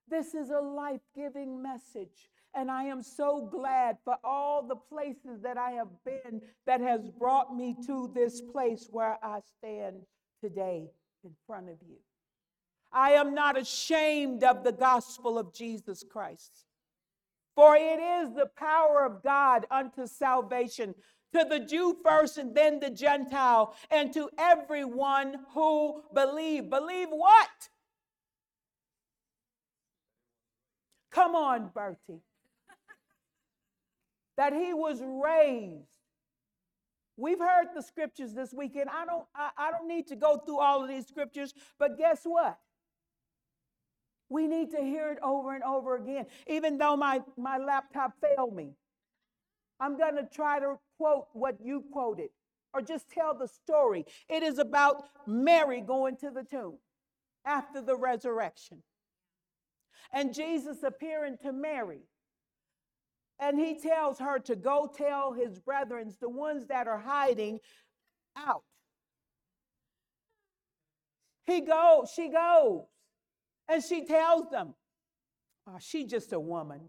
[0.10, 2.30] This is a life giving message.
[2.56, 7.10] And I am so glad for all the places that I have been that has
[7.10, 10.04] brought me to this place where I stand
[10.40, 10.92] today
[11.24, 11.98] in front of you.
[12.92, 16.66] I am not ashamed of the gospel of Jesus Christ.
[17.56, 20.94] For it is the power of God unto salvation
[21.34, 26.70] to the Jew first and then the Gentile, and to everyone who believe.
[26.70, 27.70] Believe what?
[31.12, 32.22] Come on, Bertie.
[34.38, 35.88] that he was raised.
[37.16, 38.90] We've heard the scriptures this weekend.
[38.90, 42.22] I don't, I, I don't need to go through all of these scriptures, but guess
[42.24, 42.58] what?
[44.30, 46.26] We need to hear it over and over again.
[46.48, 48.72] Even though my, my laptop failed me,
[49.80, 52.30] I'm going to try to quote what you quoted
[52.74, 54.06] or just tell the story.
[54.30, 56.78] It is about Mary going to the tomb
[57.46, 58.82] after the resurrection.
[60.12, 62.02] And Jesus appearing to Mary.
[63.40, 67.60] And he tells her to go tell his brethren, the ones that are hiding,
[68.38, 68.64] out.
[71.46, 72.84] He goes, she goes,
[73.68, 74.76] and she tells them,
[75.68, 76.82] ah, oh, she's just a woman.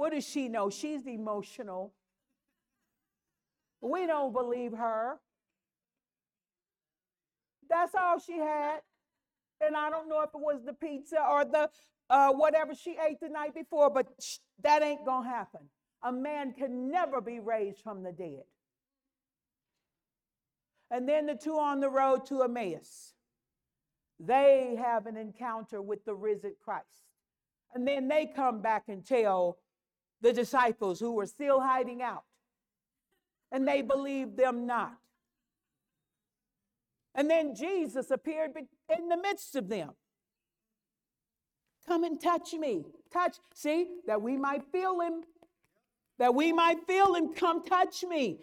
[0.00, 0.70] What does she know?
[0.70, 1.92] She's emotional.
[3.82, 5.20] We don't believe her.
[7.68, 8.78] That's all she had.
[9.60, 11.68] And I don't know if it was the pizza or the
[12.08, 15.60] uh, whatever she ate the night before, but sh- that ain't going to happen.
[16.02, 18.44] A man can never be raised from the dead.
[20.90, 23.12] And then the two on the road to Emmaus,
[24.18, 26.86] they have an encounter with the risen Christ.
[27.74, 29.58] And then they come back and tell
[30.20, 32.24] the disciples who were still hiding out
[33.52, 34.96] and they believed them not.
[37.14, 38.52] And then Jesus appeared
[38.96, 39.90] in the midst of them.
[41.86, 42.84] Come and touch me.
[43.12, 45.22] Touch, see, that we might feel him.
[46.18, 47.34] That we might feel him.
[47.34, 48.40] Come touch me.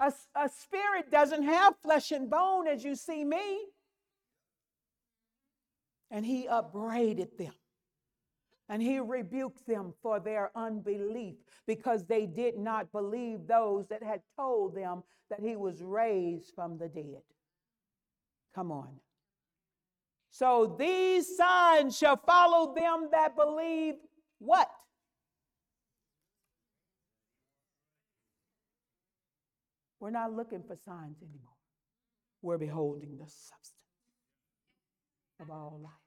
[0.00, 3.60] A, a spirit doesn't have flesh and bone as you see me.
[6.10, 7.52] And he upbraided them.
[8.72, 11.34] And he rebuked them for their unbelief
[11.66, 16.78] because they did not believe those that had told them that he was raised from
[16.78, 17.20] the dead.
[18.54, 18.88] Come on.
[20.30, 23.96] So these signs shall follow them that believe
[24.38, 24.70] what?
[30.00, 31.58] We're not looking for signs anymore.
[32.40, 33.74] We're beholding the substance
[35.42, 36.01] of all life.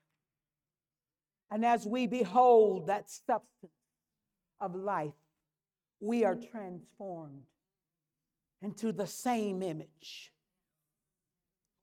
[1.51, 3.71] And as we behold that substance
[4.59, 5.13] of life,
[5.99, 7.43] we are transformed
[8.61, 10.31] into the same image.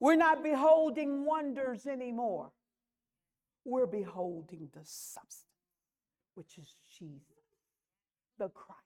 [0.01, 2.51] We're not beholding wonders anymore.
[3.65, 5.47] We're beholding the substance,
[6.35, 7.23] which is Jesus,
[8.39, 8.81] the Christ,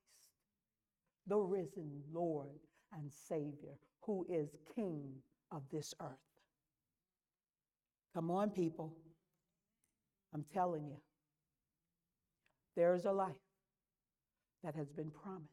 [1.27, 2.61] the risen Lord
[2.93, 5.15] and Savior, who is King
[5.51, 6.11] of this earth.
[8.15, 8.95] Come on, people.
[10.37, 10.99] I'm telling you,
[12.77, 13.33] there is a life
[14.63, 15.49] that has been promised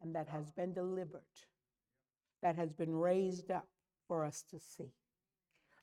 [0.00, 1.20] and that has been delivered,
[2.42, 3.68] that has been raised up
[4.08, 4.88] for us to see.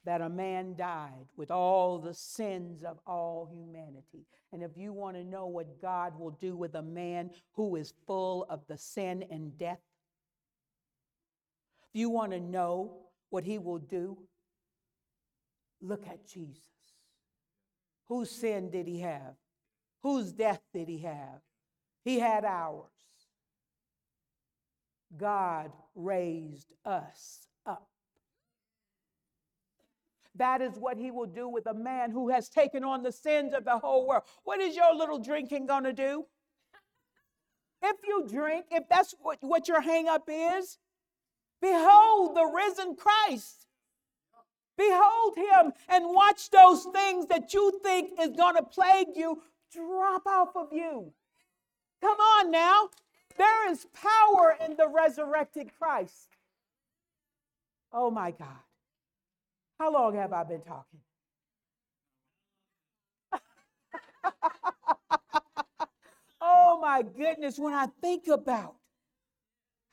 [0.04, 4.26] That a man died with all the sins of all humanity.
[4.52, 7.94] And if you want to know what God will do with a man who is
[8.08, 9.82] full of the sin and death,
[11.84, 12.98] if you want to know
[13.30, 14.18] what he will do,
[15.82, 16.77] look at Jesus.
[18.10, 19.36] Whose sin did he have?
[20.04, 21.42] Whose death did he have?
[22.04, 22.86] He had ours.
[25.16, 27.88] God raised us up.
[30.36, 33.54] That is what he will do with a man who has taken on the sins
[33.54, 34.24] of the whole world.
[34.44, 36.26] What is your little drinking going to do?
[37.82, 40.78] If you drink, if that's what, what your hang up is,
[41.62, 43.67] behold the risen Christ.
[44.78, 49.42] Behold him and watch those things that you think is going to plague you
[49.74, 51.12] drop off of you.
[52.02, 52.90] Come on now.
[53.38, 56.30] There is power in the resurrected Christ.
[57.92, 58.48] Oh my God.
[59.80, 61.00] How long have I been talking?
[66.42, 68.76] oh my goodness, when I think about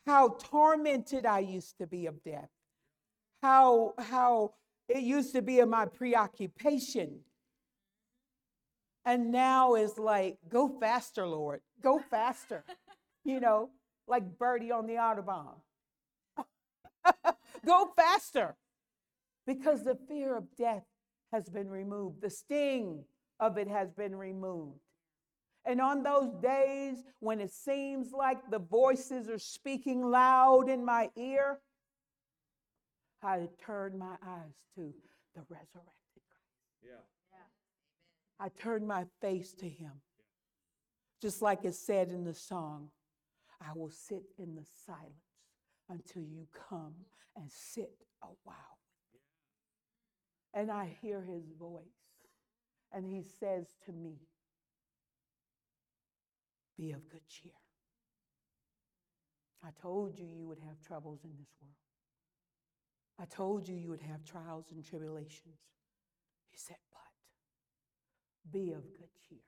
[0.06, 2.50] how tormented I used to be of death,
[3.42, 4.52] how, how
[4.88, 7.20] it used to be in my preoccupation.
[9.04, 12.64] And now it's like, go faster, Lord, go faster.
[13.24, 13.70] you know,
[14.06, 15.54] like Bertie on the Autobahn.
[17.66, 18.56] go faster.
[19.46, 20.84] Because the fear of death
[21.32, 23.04] has been removed, the sting
[23.40, 24.78] of it has been removed.
[25.66, 31.10] And on those days when it seems like the voices are speaking loud in my
[31.16, 31.60] ear,
[33.24, 34.92] I turn my eyes to
[35.34, 36.82] the resurrected Christ.
[36.82, 36.90] Yeah.
[37.32, 38.44] yeah.
[38.44, 39.92] I turn my face to him.
[41.22, 42.90] Just like it said in the song,
[43.62, 45.14] I will sit in the silence
[45.88, 46.94] until you come
[47.34, 48.56] and sit a while.
[50.52, 51.82] And I hear his voice,
[52.92, 54.18] and he says to me,
[56.76, 57.52] Be of good cheer.
[59.64, 61.83] I told you you would have troubles in this world.
[63.20, 65.58] I told you you would have trials and tribulations.
[66.50, 69.38] He said, But be of good cheer.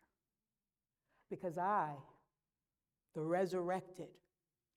[1.29, 1.91] Because I,
[3.15, 4.09] the resurrected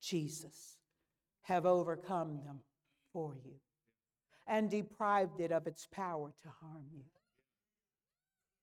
[0.01, 0.77] Jesus,
[1.43, 2.59] have overcome them
[3.13, 3.53] for you
[4.47, 7.03] and deprived it of its power to harm you.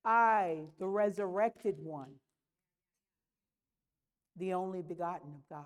[0.05, 2.11] I, the resurrected one,
[4.37, 5.65] the only begotten of God.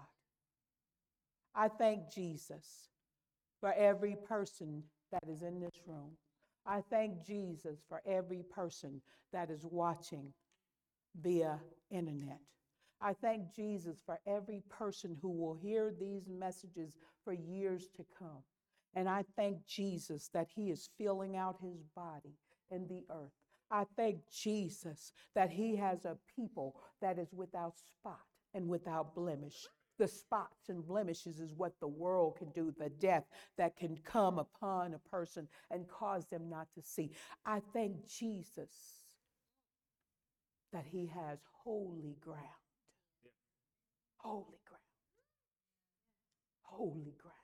[1.54, 2.90] I thank Jesus
[3.60, 4.82] for every person
[5.12, 6.12] that is in this room.
[6.66, 9.00] I thank Jesus for every person
[9.32, 10.32] that is watching
[11.20, 12.40] via internet.
[13.00, 18.42] I thank Jesus for every person who will hear these messages for years to come.
[18.94, 22.34] And I thank Jesus that He is filling out His body
[22.70, 23.32] in the earth.
[23.70, 28.20] I thank Jesus that He has a people that is without spot
[28.52, 29.66] and without blemish.
[30.00, 33.24] The spots and blemishes is what the world can do, the death
[33.58, 37.10] that can come upon a person and cause them not to see.
[37.44, 38.70] I thank Jesus
[40.72, 42.40] that He has holy ground.
[44.16, 44.80] Holy ground.
[46.62, 47.36] Holy ground.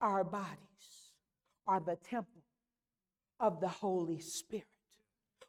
[0.00, 1.12] Our bodies
[1.66, 2.44] are the temple
[3.40, 4.64] of the Holy Spirit.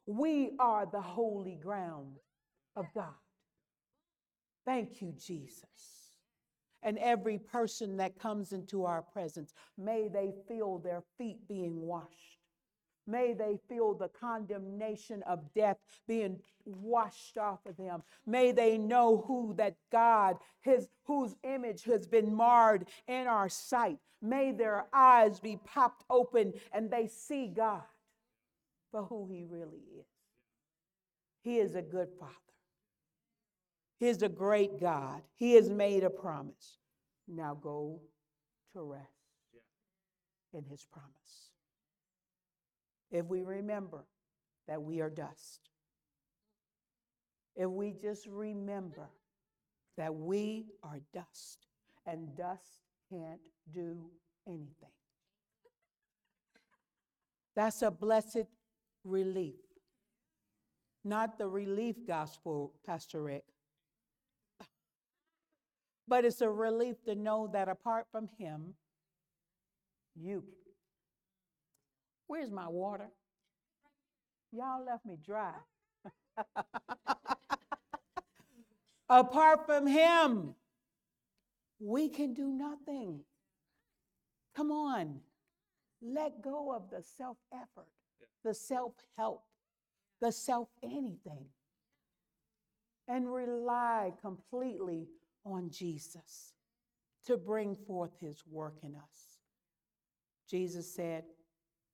[0.05, 2.17] We are the holy ground
[2.75, 3.13] of God.
[4.67, 5.65] Thank you, Jesus.
[6.83, 12.37] And every person that comes into our presence, may they feel their feet being washed
[13.07, 18.03] May they feel the condemnation of death being washed off of them.
[18.25, 23.99] May they know who that God, his whose image has been marred in our sight.
[24.21, 27.83] May their eyes be popped open and they see God.
[28.91, 30.07] for who he really is.
[31.43, 32.46] He is a good father.
[33.99, 35.21] He is a great God.
[35.35, 36.77] He has made a promise.
[37.27, 37.99] Now go
[38.73, 39.03] to rest
[40.53, 41.51] in his promise.
[43.11, 44.05] If we remember
[44.67, 45.69] that we are dust,
[47.55, 49.09] if we just remember
[49.97, 51.65] that we are dust
[52.05, 53.41] and dust can't
[53.73, 53.97] do
[54.47, 54.91] anything.
[57.55, 58.45] That's a blessed
[59.03, 59.55] relief.
[61.03, 63.45] Not the relief gospel, Pastor Rick,
[66.07, 68.73] but it's a relief to know that apart from Him,
[70.15, 70.43] you.
[72.27, 73.09] Where's my water?
[74.51, 75.53] Y'all left me dry.
[79.09, 80.55] apart from Him,
[81.79, 83.21] we can do nothing.
[84.55, 85.19] Come on.
[86.01, 87.87] Let go of the self effort,
[88.43, 89.43] the self help,
[90.21, 91.45] the self anything,
[93.07, 95.07] and rely completely
[95.47, 96.53] on Jesus
[97.25, 99.39] to bring forth his work in us.
[100.49, 101.23] Jesus said,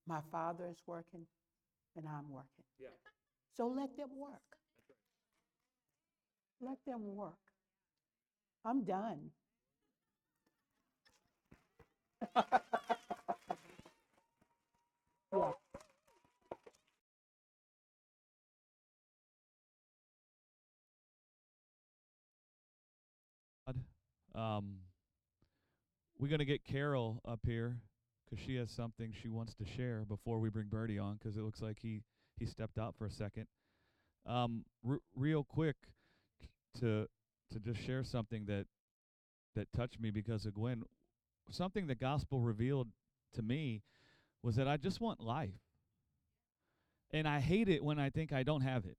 [0.08, 1.26] My Father is working
[1.95, 2.66] and I'm working.
[2.80, 2.89] Yeah.
[3.56, 4.41] So let them work.
[6.62, 7.34] Let them work.
[8.66, 9.32] I'm done.
[15.34, 15.62] yeah.
[24.36, 24.77] Um,
[26.19, 27.77] we're going to get Carol up here
[28.25, 31.41] because she has something she wants to share before we bring Bertie on because it
[31.41, 32.01] looks like he,
[32.39, 33.47] he stepped out for a second.
[34.25, 35.75] Um, r- real quick
[36.79, 37.07] to
[37.51, 38.65] to just share something that
[39.55, 40.84] that touched me because of Gwen.
[41.51, 42.88] Something the gospel revealed
[43.34, 43.84] to me
[44.41, 45.49] was that I just want life.
[47.11, 48.97] And I hate it when I think I don't have it.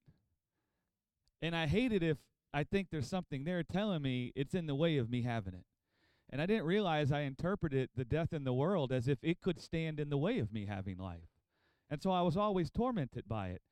[1.42, 2.18] And I hate it if
[2.54, 5.64] I think there's something there telling me it's in the way of me having it.
[6.30, 9.60] And I didn't realize I interpreted the death in the world as if it could
[9.60, 11.28] stand in the way of me having life.
[11.90, 13.62] And so I was always tormented by it.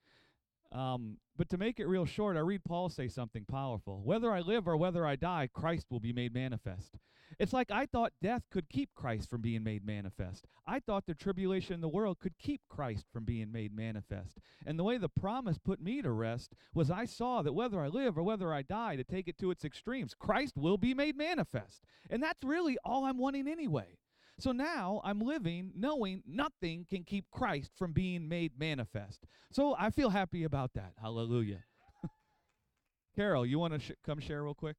[0.72, 4.02] Um, but to make it real short, I read Paul say something powerful.
[4.04, 6.96] Whether I live or whether I die, Christ will be made manifest.
[7.38, 10.46] It's like I thought death could keep Christ from being made manifest.
[10.66, 14.38] I thought the tribulation in the world could keep Christ from being made manifest.
[14.66, 17.88] And the way the promise put me to rest was I saw that whether I
[17.88, 21.16] live or whether I die, to take it to its extremes, Christ will be made
[21.16, 21.82] manifest.
[22.10, 23.96] And that's really all I'm wanting anyway.
[24.38, 29.24] So now I'm living knowing nothing can keep Christ from being made manifest.
[29.52, 30.92] So I feel happy about that.
[31.00, 31.62] Hallelujah.
[33.16, 34.76] Carol, you want to sh- come share real quick?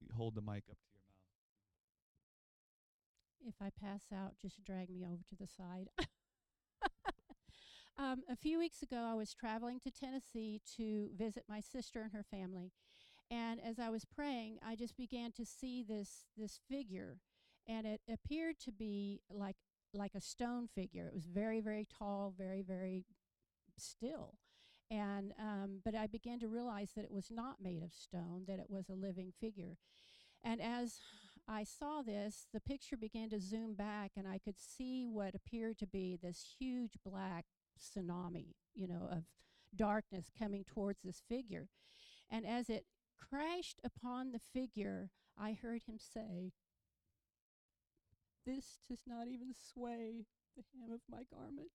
[0.00, 1.02] And Just hold the mic up to your
[3.44, 3.48] mouth.
[3.48, 5.88] If I pass out, just drag me over to the side.
[7.98, 12.12] um, a few weeks ago, I was traveling to Tennessee to visit my sister and
[12.12, 12.72] her family.
[13.30, 17.18] And as I was praying, I just began to see this this figure,
[17.66, 19.56] and it appeared to be like
[19.92, 21.06] like a stone figure.
[21.06, 23.04] It was very very tall, very very
[23.76, 24.38] still,
[24.90, 28.58] and um, but I began to realize that it was not made of stone; that
[28.58, 29.76] it was a living figure.
[30.42, 30.98] And as
[31.46, 35.78] I saw this, the picture began to zoom back, and I could see what appeared
[35.78, 37.46] to be this huge black
[37.78, 39.24] tsunami, you know, of
[39.74, 41.68] darkness coming towards this figure.
[42.30, 42.84] And as it
[43.18, 46.52] crashed upon the figure, I heard him say,
[48.46, 51.70] This does not even sway the hem of my garment.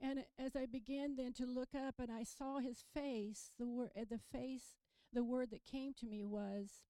[0.00, 3.90] And as I began then to look up and I saw his face, the word
[3.98, 4.76] uh, the face
[5.12, 6.82] the word that came to me was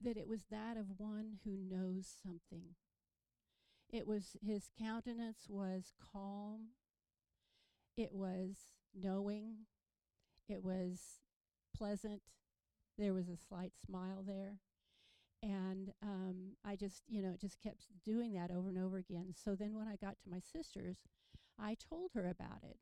[0.00, 2.74] that it was that of one who knows something.
[3.92, 6.68] It was his countenance was calm.
[7.96, 8.56] It was
[8.94, 9.66] knowing.
[10.50, 11.20] It was
[11.76, 12.22] pleasant.
[12.98, 14.58] There was a slight smile there.
[15.42, 19.32] And um, I just, you know, it just kept doing that over and over again.
[19.32, 20.98] So then when I got to my sister's,
[21.58, 22.78] I told her about it.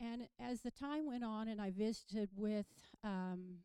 [0.00, 2.66] And as the time went on and I visited with
[3.04, 3.58] um,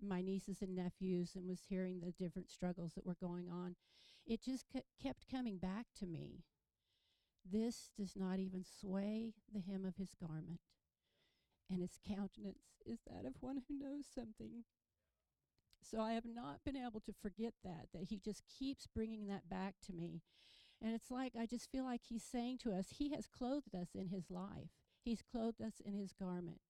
[0.00, 3.74] my nieces and nephews and was hearing the different struggles that were going on,
[4.24, 4.66] it just
[5.02, 6.44] kept coming back to me.
[7.50, 10.60] This does not even sway the hem of his garment
[11.70, 14.64] and his countenance is that of one who knows something.
[15.82, 19.48] So I have not been able to forget that, that he just keeps bringing that
[19.48, 20.22] back to me.
[20.82, 23.88] And it's like I just feel like he's saying to us, He has clothed us
[23.94, 24.70] in His life,
[25.02, 26.60] He's clothed us in His garment.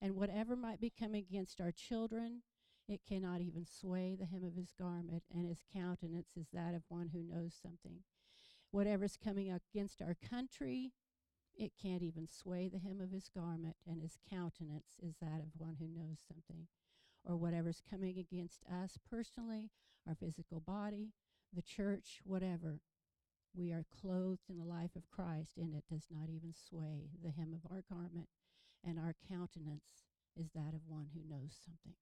[0.00, 2.42] And whatever might be coming against our children,
[2.90, 6.82] It cannot even sway the hem of his garment, and his countenance is that of
[6.88, 8.00] one who knows something.
[8.72, 10.92] Whatever's coming against our country,
[11.56, 15.58] it can't even sway the hem of his garment, and his countenance is that of
[15.58, 16.66] one who knows something.
[17.24, 19.70] Or whatever's coming against us personally,
[20.08, 21.12] our physical body,
[21.52, 22.80] the church, whatever.
[23.54, 27.32] We are clothed in the life of Christ, and it does not even sway the
[27.32, 28.28] hem of our garment,
[28.84, 31.96] and our countenance is that of one who knows something.